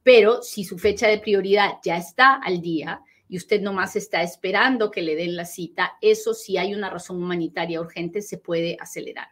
Pero 0.03 0.41
si 0.41 0.63
su 0.63 0.77
fecha 0.77 1.07
de 1.07 1.19
prioridad 1.19 1.73
ya 1.83 1.97
está 1.97 2.35
al 2.35 2.61
día, 2.61 3.01
y 3.31 3.37
usted 3.37 3.61
nomás 3.61 3.95
está 3.95 4.21
esperando 4.23 4.91
que 4.91 5.01
le 5.01 5.15
den 5.15 5.37
la 5.37 5.45
cita, 5.45 5.93
eso 6.01 6.33
si 6.33 6.57
hay 6.57 6.75
una 6.75 6.89
razón 6.89 7.23
humanitaria 7.23 7.79
urgente 7.79 8.21
se 8.21 8.37
puede 8.37 8.75
acelerar. 8.77 9.29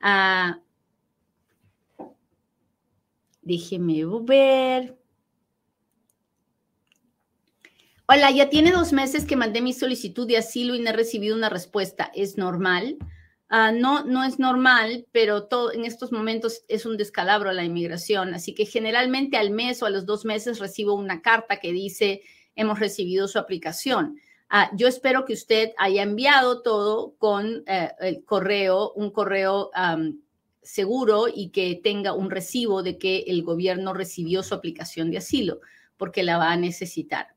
Ah, 0.00 0.60
déjeme 3.48 4.04
ver. 4.22 4.96
Hola, 8.06 8.30
ya 8.30 8.48
tiene 8.48 8.70
dos 8.72 8.92
meses 8.92 9.24
que 9.24 9.36
mandé 9.36 9.60
mi 9.60 9.72
solicitud 9.72 10.26
de 10.26 10.36
asilo 10.36 10.74
y 10.74 10.80
no 10.80 10.90
he 10.90 10.92
recibido 10.92 11.34
una 11.34 11.48
respuesta. 11.48 12.10
¿Es 12.14 12.36
normal? 12.38 12.96
Ah, 13.48 13.72
no, 13.72 14.04
no 14.04 14.22
es 14.24 14.38
normal, 14.38 15.06
pero 15.12 15.44
todo, 15.44 15.72
en 15.72 15.84
estos 15.84 16.12
momentos 16.12 16.62
es 16.68 16.84
un 16.84 16.98
descalabro 16.98 17.50
la 17.52 17.64
inmigración. 17.64 18.34
Así 18.34 18.54
que 18.54 18.66
generalmente 18.66 19.38
al 19.38 19.50
mes 19.50 19.82
o 19.82 19.86
a 19.86 19.90
los 19.90 20.04
dos 20.04 20.24
meses 20.24 20.58
recibo 20.58 20.94
una 20.94 21.22
carta 21.22 21.58
que 21.58 21.72
dice 21.72 22.22
hemos 22.54 22.78
recibido 22.78 23.28
su 23.28 23.38
aplicación. 23.38 24.18
Ah, 24.50 24.70
yo 24.74 24.88
espero 24.88 25.24
que 25.24 25.34
usted 25.34 25.72
haya 25.78 26.02
enviado 26.02 26.62
todo 26.62 27.14
con 27.18 27.62
eh, 27.66 27.92
el 28.00 28.24
correo, 28.24 28.92
un 28.94 29.10
correo 29.10 29.70
seguro 30.68 31.28
y 31.34 31.48
que 31.48 31.80
tenga 31.82 32.12
un 32.12 32.30
recibo 32.30 32.82
de 32.82 32.98
que 32.98 33.24
el 33.28 33.42
gobierno 33.42 33.94
recibió 33.94 34.42
su 34.42 34.54
aplicación 34.54 35.10
de 35.10 35.16
asilo, 35.16 35.60
porque 35.96 36.22
la 36.22 36.36
va 36.36 36.52
a 36.52 36.58
necesitar. 36.58 37.28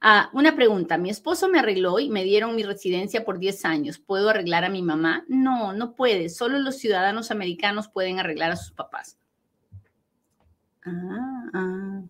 Ah, 0.00 0.30
una 0.32 0.56
pregunta, 0.56 0.96
mi 0.96 1.10
esposo 1.10 1.46
me 1.50 1.58
arregló 1.58 1.98
y 1.98 2.08
me 2.08 2.24
dieron 2.24 2.56
mi 2.56 2.62
residencia 2.62 3.22
por 3.22 3.38
10 3.38 3.66
años. 3.66 3.98
¿Puedo 3.98 4.30
arreglar 4.30 4.64
a 4.64 4.70
mi 4.70 4.80
mamá? 4.80 5.26
No, 5.28 5.74
no 5.74 5.94
puede. 5.94 6.30
Solo 6.30 6.58
los 6.58 6.78
ciudadanos 6.78 7.30
americanos 7.30 7.88
pueden 7.88 8.18
arreglar 8.18 8.50
a 8.50 8.56
sus 8.56 8.72
papás. 8.72 9.18
Ah, 10.86 11.50
ah. 11.52 12.02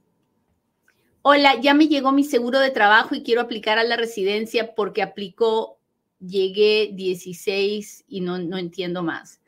Hola, 1.23 1.61
ya 1.61 1.75
me 1.75 1.89
llegó 1.89 2.13
mi 2.13 2.23
seguro 2.23 2.61
de 2.61 2.71
trabajo 2.71 3.17
y 3.17 3.25
quiero 3.25 3.41
aplicar 3.41 3.81
a 3.81 3.85
la 3.85 3.97
residencia 3.97 4.77
porque 4.77 5.03
aplicó, 5.03 5.81
llegué 6.21 6.91
16 6.95 8.05
y 8.07 8.21
no, 8.21 8.39
no 8.39 8.57
entiendo 8.57 9.03
más. 9.03 9.41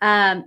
Ah, 0.00 0.44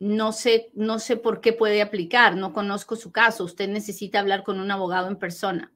no 0.00 0.32
sé, 0.32 0.70
no 0.74 0.98
sé 0.98 1.16
por 1.16 1.40
qué 1.40 1.52
puede 1.52 1.82
aplicar, 1.82 2.36
no 2.36 2.52
conozco 2.52 2.96
su 2.96 3.12
caso. 3.12 3.44
Usted 3.44 3.68
necesita 3.68 4.20
hablar 4.20 4.44
con 4.44 4.60
un 4.60 4.70
abogado 4.70 5.08
en 5.08 5.16
persona. 5.16 5.72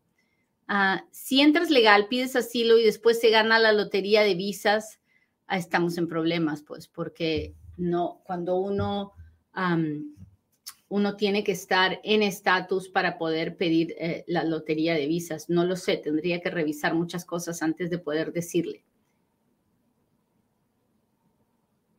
Ah, 0.69 1.05
si 1.11 1.41
entras 1.41 1.71
legal, 1.71 2.07
pides 2.09 2.37
asilo 2.37 2.79
y 2.79 2.85
después 2.85 3.21
se 3.21 3.31
gana 3.31 3.59
la 3.59 3.73
lotería 3.73 4.23
de 4.23 4.35
visas, 4.35 5.01
ah, 5.47 5.59
estamos 5.59 5.99
en 5.99 6.09
problemas, 6.09 6.63
pues, 6.63 6.89
porque 6.89 7.55
no, 7.77 8.23
cuando 8.25 8.57
uno 8.57 9.13
uno 10.93 11.17
tiene 11.17 11.43
que 11.43 11.53
estar 11.53 12.01
en 12.05 12.23
estatus 12.23 12.91
para 12.91 13.17
poder 13.17 13.57
pedir 13.57 13.95
eh, 13.99 14.25
la 14.27 14.45
lotería 14.45 14.95
de 14.95 15.07
visas. 15.07 15.49
No 15.49 15.65
lo 15.65 15.75
sé, 15.77 15.97
tendría 15.97 16.43
que 16.43 16.51
revisar 16.51 16.95
muchas 16.95 17.25
cosas 17.25 17.63
antes 17.63 17.89
de 17.89 17.99
poder 17.99 18.35
decirle. 18.35 18.85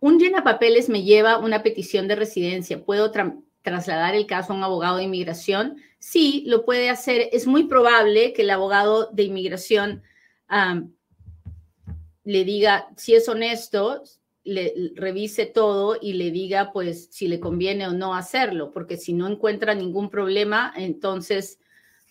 Un 0.05 0.19
papeles 0.43 0.89
me 0.89 1.03
lleva 1.03 1.37
una 1.37 1.63
petición 1.63 2.09
de 2.09 2.17
residencia. 2.17 2.83
¿Puedo 2.83 3.09
trasladar 3.61 4.15
el 4.15 4.25
caso 4.25 4.51
a 4.51 4.55
un 4.57 4.63
abogado 4.65 4.97
de 4.97 5.03
inmigración? 5.03 5.77
Sí, 5.97 6.43
lo 6.45 6.65
puede 6.65 6.89
hacer. 6.89 7.29
Es 7.31 7.47
muy 7.47 7.69
probable 7.69 8.33
que 8.33 8.41
el 8.41 8.49
abogado 8.49 9.09
de 9.13 9.23
inmigración 9.23 10.03
le 12.25 12.43
diga, 12.43 12.89
si 12.97 13.15
es 13.15 13.29
honesto, 13.29 14.03
le 14.43 14.91
revise 14.93 15.45
todo 15.45 15.97
y 16.01 16.11
le 16.13 16.31
diga 16.31 16.73
pues 16.73 17.07
si 17.09 17.29
le 17.29 17.39
conviene 17.39 17.87
o 17.87 17.93
no 17.93 18.13
hacerlo, 18.13 18.71
porque 18.71 18.97
si 18.97 19.13
no 19.13 19.25
encuentra 19.29 19.73
ningún 19.73 20.09
problema, 20.09 20.73
entonces 20.75 21.59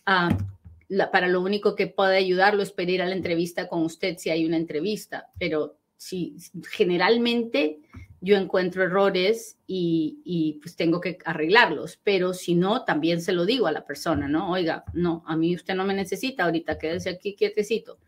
para 0.07 1.29
lo 1.29 1.43
único 1.43 1.75
que 1.75 1.89
puede 1.89 2.17
ayudarlo 2.17 2.63
es 2.63 2.73
pedir 2.73 3.03
a 3.03 3.07
la 3.07 3.15
entrevista 3.15 3.69
con 3.69 3.83
usted 3.83 4.17
si 4.17 4.31
hay 4.31 4.47
una 4.47 4.57
entrevista, 4.57 5.29
pero 5.39 5.77
si 6.03 6.35
generalmente 6.69 7.79
yo 8.21 8.37
encuentro 8.37 8.83
errores 8.83 9.57
y, 9.69 10.59
pues 10.61 10.75
tengo 10.75 11.01
que 11.01 11.19
arreglarlos, 11.25 12.01
pero 12.03 12.35
si 12.35 12.57
no, 12.57 12.85
también 12.85 13.23
se 13.23 13.33
lo 13.33 13.47
digo 13.47 13.69
a 13.69 13.73
la 13.73 13.85
persona, 13.85 14.27
¿no? 14.27 14.51
Oiga, 14.51 14.85
no, 14.95 15.23
a 15.27 15.37
mí 15.37 15.55
usted 15.55 15.77
no 15.77 15.85
me 15.85 15.95
necesita 15.95 16.45
ahorita, 16.45 16.77
quédese 16.77 17.11
aquí 17.11 17.37
quietecito. 17.37 18.01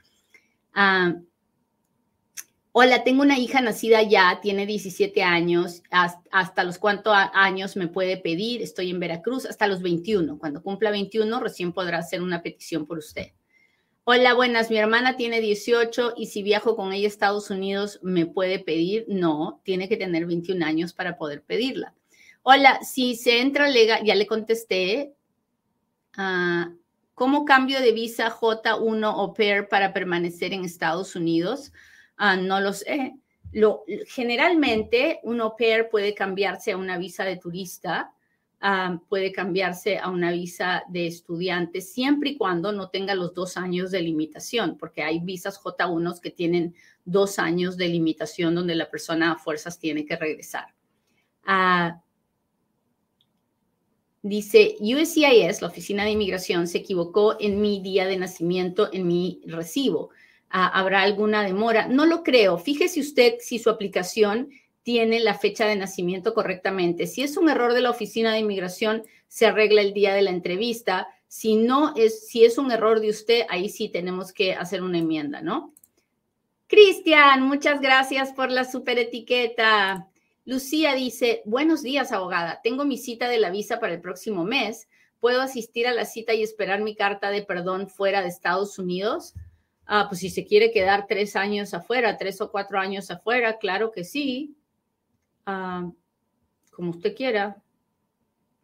Ah, 0.73 1.15
hola, 2.73 3.05
tengo 3.05 3.23
una 3.23 3.39
hija 3.39 3.61
nacida 3.61 4.03
ya, 4.03 4.41
tiene 4.43 4.67
17 4.67 5.23
años, 5.23 5.85
hasta, 5.91 6.65
los 6.65 6.79
cuántos 6.79 7.15
años 7.33 7.77
me 7.77 7.87
puede 7.87 8.17
pedir, 8.17 8.61
estoy 8.61 8.91
en 8.91 8.99
Veracruz, 8.99 9.47
hasta 9.47 9.69
los 9.69 9.83
21, 9.83 10.37
cuando 10.39 10.65
cumpla 10.65 10.91
21 10.91 11.39
recién 11.39 11.73
podrá 11.73 11.99
hacer 11.99 12.23
una 12.23 12.43
petición 12.43 12.87
por 12.87 12.99
usted. 12.99 13.29
Hola, 14.07 14.35
buenas. 14.35 14.71
Mi 14.71 14.77
hermana 14.77 15.17
tiene 15.17 15.41
18 15.41 16.13
y 16.19 16.27
si 16.27 16.43
viajo 16.43 16.77
con 16.77 16.93
ella 16.93 17.07
a 17.07 17.09
Estados 17.09 17.49
Unidos, 17.49 18.01
¿me 18.03 18.27
puede 18.27 18.59
pedir? 18.59 19.07
No, 19.09 19.63
tiene 19.65 19.89
que 19.89 19.97
tener 19.97 20.27
21 20.27 20.63
años 20.63 20.93
para 20.93 21.17
poder 21.17 21.43
pedirla. 21.43 21.95
Hola, 22.43 22.81
si 22.83 23.17
se 23.17 23.41
entra 23.41 23.67
legal, 23.67 24.05
ya 24.05 24.15
le 24.15 24.27
contesté. 24.27 25.15
Ah, 26.19 26.71
¿Cómo 27.15 27.47
cambio 27.47 27.81
de 27.81 27.93
visa 27.93 28.31
J1 28.31 29.11
o 29.17 29.33
PAIR 29.33 29.69
para 29.69 29.95
permanecer 29.95 30.53
en 30.53 30.67
Estados 30.67 31.17
Unidos? 31.17 31.73
Ah, 32.19 32.37
no 32.37 32.61
lo 32.61 32.75
sé. 32.75 33.15
Generalmente, 34.07 35.21
un 35.23 35.41
au 35.41 35.57
pair 35.57 35.89
puede 35.89 36.13
cambiarse 36.13 36.73
a 36.73 36.77
una 36.77 36.99
visa 36.99 37.25
de 37.25 37.39
turista 37.39 38.14
Puede 39.11 39.31
cambiarse 39.31 39.99
a 39.99 40.09
una 40.09 40.33
visa 40.33 40.85
de 40.89 41.07
estudiante 41.07 41.83
siempre 41.83 42.31
y 42.31 42.37
cuando 42.39 42.73
no 42.73 42.89
tenga 42.89 43.15
los 43.15 43.35
dos 43.35 43.59
años 43.59 43.91
de 43.91 44.01
limitación, 44.01 44.79
porque 44.79 45.03
hay 45.03 45.21
visas 45.21 45.61
J1 45.61 46.19
que 46.21 46.31
tienen 46.31 46.75
dos 47.05 47.39
años 47.39 47.77
de 47.77 47.89
limitación 47.89 48.55
donde 48.55 48.75
la 48.75 48.91
persona 48.91 49.33
a 49.33 49.37
fuerzas 49.37 49.79
tiene 49.79 50.07
que 50.07 50.17
regresar. 50.17 50.75
Ah, 51.45 52.01
dice, 54.23 54.77
USCIS, 54.81 55.61
la 55.61 55.69
Oficina 55.69 56.05
de 56.05 56.13
Inmigración, 56.13 56.67
se 56.67 56.79
equivocó 56.79 57.37
en 57.39 57.61
mi 57.61 57.83
día 57.83 58.07
de 58.07 58.17
nacimiento, 58.17 58.89
en 58.95 59.07
mi 59.07 59.43
recibo. 59.45 60.09
Ah, 60.49 60.69
¿Habrá 60.69 61.03
alguna 61.03 61.43
demora? 61.43 61.87
No 61.87 62.07
lo 62.07 62.23
creo. 62.23 62.57
Fíjese 62.57 63.01
usted 63.01 63.35
si 63.41 63.59
su 63.59 63.69
aplicación 63.69 64.49
tiene 64.85 65.19
la 65.19 65.35
fecha 65.35 65.67
de 65.67 65.77
nacimiento 65.77 66.35
correctamente. 66.35 67.07
Si 67.07 67.23
es 67.23 67.37
un 67.37 67.49
error 67.49 67.73
de 67.73 67.81
la 67.81 67.91
oficina 67.91 68.33
de 68.33 68.41
inmigración, 68.41 69.03
se 69.27 69.47
arregla 69.47 69.81
el 69.81 69.95
día 69.95 70.15
de 70.15 70.23
la 70.23 70.31
entrevista. 70.31 71.09
Si 71.27 71.57
no 71.57 71.95
es, 71.97 72.29
si 72.29 72.45
es 72.45 72.59
un 72.59 72.71
error 72.71 73.01
de 73.01 73.09
usted, 73.09 73.47
ahí 73.49 73.71
sí 73.71 73.89
tenemos 73.89 74.33
que 74.33 74.53
hacer 74.53 74.83
una 74.83 74.99
enmienda, 74.99 75.41
¿no? 75.41 75.75
Cristian, 76.67 77.43
muchas 77.43 77.81
gracias 77.81 78.33
por 78.33 78.51
la 78.51 78.65
super 78.65 78.99
etiqueta. 78.99 80.09
Lucía 80.45 80.95
dice, 80.95 81.41
buenos 81.47 81.83
días, 81.83 82.13
abogada. 82.13 82.61
Tengo 82.63 82.85
mi 82.85 82.99
cita 82.99 83.29
de 83.29 83.39
la 83.39 83.51
visa 83.51 83.81
para 83.81 83.95
el 83.95 84.03
próximo 84.03 84.45
mes. 84.45 84.87
¿Puedo 85.19 85.41
asistir 85.41 85.87
a 85.87 85.95
la 85.95 86.05
cita 86.05 86.35
y 86.35 86.43
esperar 86.43 86.83
mi 86.83 86.95
carta 86.95 87.31
de 87.31 87.43
perdón 87.43 87.89
fuera 87.89 88.21
de 88.21 88.29
Estados 88.29 88.79
Unidos? 88.79 89.33
Ah, 89.87 90.07
pues 90.11 90.21
si 90.21 90.29
se 90.29 90.45
quiere 90.45 90.71
quedar 90.71 91.07
tres 91.07 91.37
años 91.37 91.73
afuera, 91.73 92.19
tres 92.19 92.43
o 92.43 92.51
cuatro 92.51 92.79
años 92.79 93.11
afuera, 93.11 93.57
claro 93.57 93.91
que 93.91 94.05
sí. 94.05 94.55
Ah, 95.47 95.91
como 96.71 96.91
usted 96.91 97.15
quiera, 97.15 97.63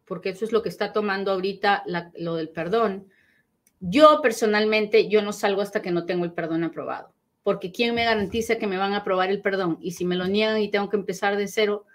porque 0.05 0.29
eso 0.29 0.45
es 0.45 0.51
lo 0.51 0.61
que 0.61 0.69
está 0.69 0.91
tomando 0.91 1.31
ahorita 1.31 1.83
lo 2.17 2.35
del 2.35 2.49
perdón. 2.49 3.07
Yo 3.79 4.19
personalmente, 4.21 5.07
yo 5.07 5.21
no 5.21 5.31
salgo 5.31 5.61
hasta 5.61 5.81
que 5.81 5.91
no 5.91 6.05
tengo 6.05 6.25
el 6.25 6.33
perdón 6.33 6.63
aprobado, 6.63 7.13
porque 7.43 7.71
¿quién 7.71 7.95
me 7.95 8.03
garantiza 8.03 8.57
que 8.57 8.67
me 8.67 8.77
van 8.77 8.93
a 8.93 8.97
aprobar 8.97 9.29
el 9.29 9.41
perdón? 9.41 9.77
Y 9.81 9.91
si 9.91 10.05
me 10.05 10.15
lo 10.15 10.27
niegan 10.27 10.61
y 10.61 10.69
tengo 10.69 10.89
que 10.89 10.97
empezar 10.97 11.37
de 11.37 11.47
cero, 11.47 11.85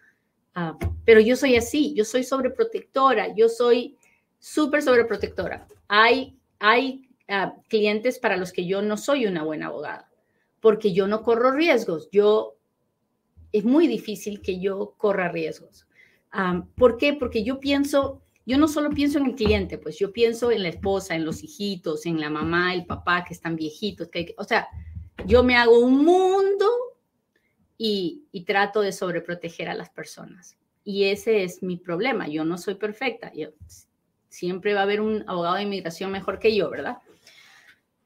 ah, 0.54 0.78
pero 1.04 1.20
yo 1.20 1.36
soy 1.36 1.56
así, 1.56 1.94
yo 1.94 2.04
soy 2.04 2.24
sobreprotectora, 2.24 3.34
yo 3.34 3.48
soy 3.48 3.96
súper 4.38 4.82
sobreprotectora. 4.82 5.68
Hay, 5.88 6.38
hay 6.58 7.08
ah, 7.28 7.54
clientes 7.68 8.18
para 8.18 8.36
los 8.36 8.52
que 8.52 8.66
yo 8.66 8.82
no 8.82 8.96
soy 8.96 9.26
una 9.26 9.42
buena 9.42 9.66
abogada, 9.66 10.08
porque 10.60 10.92
yo 10.92 11.06
no 11.06 11.22
corro 11.22 11.52
riesgos, 11.52 12.08
yo 12.10 12.55
es 13.58 13.64
muy 13.64 13.86
difícil 13.86 14.40
que 14.40 14.60
yo 14.60 14.94
corra 14.96 15.28
riesgos. 15.28 15.86
¿Por 16.76 16.98
qué? 16.98 17.14
Porque 17.14 17.42
yo 17.42 17.58
pienso, 17.60 18.20
yo 18.44 18.58
no 18.58 18.68
solo 18.68 18.90
pienso 18.90 19.18
en 19.18 19.26
el 19.26 19.34
cliente, 19.34 19.78
pues 19.78 19.98
yo 19.98 20.12
pienso 20.12 20.50
en 20.50 20.62
la 20.62 20.68
esposa, 20.68 21.14
en 21.14 21.24
los 21.24 21.42
hijitos, 21.42 22.04
en 22.04 22.20
la 22.20 22.28
mamá, 22.28 22.74
el 22.74 22.84
papá 22.84 23.24
que 23.24 23.32
están 23.32 23.56
viejitos, 23.56 24.08
que, 24.08 24.34
o 24.36 24.44
sea, 24.44 24.68
yo 25.24 25.42
me 25.42 25.56
hago 25.56 25.78
un 25.78 26.04
mundo 26.04 26.66
y, 27.78 28.24
y 28.32 28.44
trato 28.44 28.82
de 28.82 28.92
sobreproteger 28.92 29.70
a 29.70 29.74
las 29.74 29.88
personas. 29.88 30.58
Y 30.84 31.04
ese 31.04 31.42
es 31.42 31.62
mi 31.62 31.78
problema. 31.78 32.28
Yo 32.28 32.44
no 32.44 32.58
soy 32.58 32.74
perfecta. 32.74 33.32
Yo, 33.32 33.48
siempre 34.28 34.74
va 34.74 34.80
a 34.80 34.82
haber 34.82 35.00
un 35.00 35.24
abogado 35.26 35.56
de 35.56 35.62
inmigración 35.62 36.10
mejor 36.10 36.38
que 36.38 36.54
yo, 36.54 36.68
¿verdad? 36.68 36.98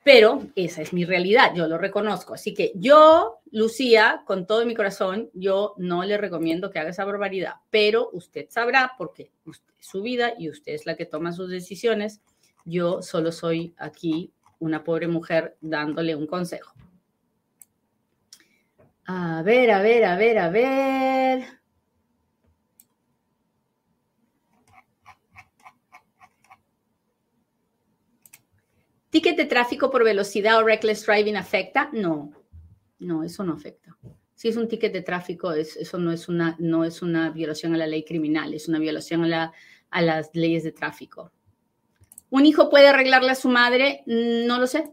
Pero 0.03 0.43
esa 0.57 0.83
es 0.83 0.93
mi 0.93 1.05
realidad, 1.05 1.53
yo 1.55 1.67
lo 1.67 1.77
reconozco. 1.77 2.35
Así 2.35 2.55
que 2.55 2.73
yo, 2.75 3.41
Lucía, 3.51 4.23
con 4.25 4.47
todo 4.47 4.65
mi 4.65 4.75
corazón, 4.75 5.31
yo 5.35 5.75
no 5.77 6.05
le 6.05 6.17
recomiendo 6.17 6.71
que 6.71 6.79
haga 6.79 6.91
esa 6.91 7.05
barbaridad, 7.05 7.57
pero 7.71 8.09
usted 8.13 8.47
sabrá 8.49 8.95
porque 8.97 9.31
es 9.47 9.63
su 9.79 10.03
vida 10.03 10.33
y 10.39 10.49
usted 10.49 10.73
es 10.73 10.87
la 10.87 10.97
que 10.97 11.07
toma 11.07 11.33
sus 11.33 11.51
decisiones. 11.51 12.23
Yo 12.65 13.03
solo 13.03 13.31
soy 13.33 13.75
aquí 13.77 14.33
una 14.59 14.85
pobre 14.85 15.09
mujer 15.09 15.57
dándole 15.61 16.15
un 16.15 16.27
consejo. 16.27 16.73
A 19.07 19.43
ver, 19.43 19.71
a 19.71 19.83
ver, 19.83 20.05
a 20.05 20.17
ver, 20.17 20.39
a 20.39 20.49
ver. 20.51 21.61
¿Ticket 29.11 29.30
de 29.41 29.47
tráfico 29.47 29.91
por 29.91 30.05
velocidad 30.05 30.59
o 30.59 30.63
reckless 30.63 31.07
driving 31.07 31.37
afecta? 31.37 31.89
No, 31.93 32.33
no, 32.99 33.25
eso 33.25 33.43
no 33.43 33.55
afecta. 33.55 33.97
Si 34.35 34.49
es 34.49 34.57
un 34.57 34.69
ticket 34.69 34.93
de 34.93 35.03
tráfico, 35.03 35.53
eso 35.53 35.99
no 35.99 36.13
es, 36.13 36.29
una, 36.29 36.57
no 36.59 36.85
es 36.85 37.03
una 37.03 37.31
violación 37.31 37.75
a 37.75 37.79
la 37.79 37.87
ley 37.87 38.05
criminal, 38.05 38.55
es 38.55 38.69
una 38.69 38.79
violación 38.79 39.33
a, 39.33 39.53
a 39.91 40.03
las 40.03 40.31
leyes 40.35 40.65
de 40.65 40.73
tráfico. 40.73 41.33
¿Un 42.31 42.47
hijo 42.47 42.71
puede 42.71 42.89
arreglarle 42.89 43.31
a 43.31 43.35
su 43.35 43.49
madre? 43.49 44.03
No 44.07 44.59
lo 44.59 44.67
sé. 44.67 44.93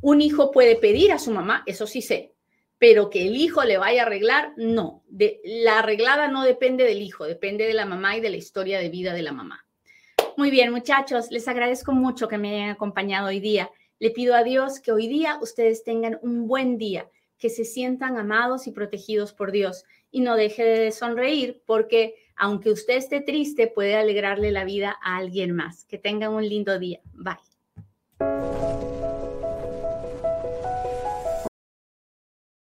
Un 0.00 0.20
hijo 0.20 0.52
puede 0.52 0.76
pedir 0.76 1.12
a 1.12 1.18
su 1.18 1.30
mamá, 1.32 1.64
eso 1.66 1.86
sí 1.86 2.02
sé, 2.02 2.34
pero 2.78 3.10
que 3.10 3.26
el 3.26 3.36
hijo 3.36 3.64
le 3.64 3.78
vaya 3.78 4.02
a 4.02 4.06
arreglar, 4.06 4.52
no. 4.56 5.02
De, 5.08 5.40
la 5.44 5.80
arreglada 5.80 6.28
no 6.28 6.44
depende 6.44 6.84
del 6.84 7.02
hijo, 7.02 7.24
depende 7.24 7.66
de 7.66 7.74
la 7.74 7.86
mamá 7.86 8.16
y 8.16 8.20
de 8.20 8.30
la 8.30 8.36
historia 8.36 8.78
de 8.78 8.90
vida 8.90 9.14
de 9.14 9.22
la 9.22 9.32
mamá. 9.32 9.65
Muy 10.36 10.50
bien, 10.50 10.70
muchachos, 10.70 11.30
les 11.30 11.48
agradezco 11.48 11.92
mucho 11.92 12.28
que 12.28 12.36
me 12.36 12.54
hayan 12.54 12.70
acompañado 12.70 13.28
hoy 13.28 13.40
día. 13.40 13.70
Le 13.98 14.10
pido 14.10 14.34
a 14.34 14.42
Dios 14.42 14.80
que 14.80 14.92
hoy 14.92 15.08
día 15.08 15.38
ustedes 15.40 15.82
tengan 15.82 16.18
un 16.20 16.46
buen 16.46 16.76
día, 16.76 17.08
que 17.38 17.48
se 17.48 17.64
sientan 17.64 18.18
amados 18.18 18.66
y 18.66 18.72
protegidos 18.72 19.32
por 19.32 19.50
Dios 19.50 19.84
y 20.10 20.20
no 20.20 20.36
deje 20.36 20.62
de 20.62 20.92
sonreír 20.92 21.62
porque 21.64 22.16
aunque 22.36 22.70
usted 22.70 22.96
esté 22.96 23.22
triste, 23.22 23.66
puede 23.66 23.96
alegrarle 23.96 24.52
la 24.52 24.64
vida 24.64 24.98
a 25.02 25.16
alguien 25.16 25.52
más. 25.52 25.84
Que 25.84 25.96
tengan 25.96 26.34
un 26.34 26.46
lindo 26.46 26.78
día. 26.78 27.00
Bye. 27.14 28.75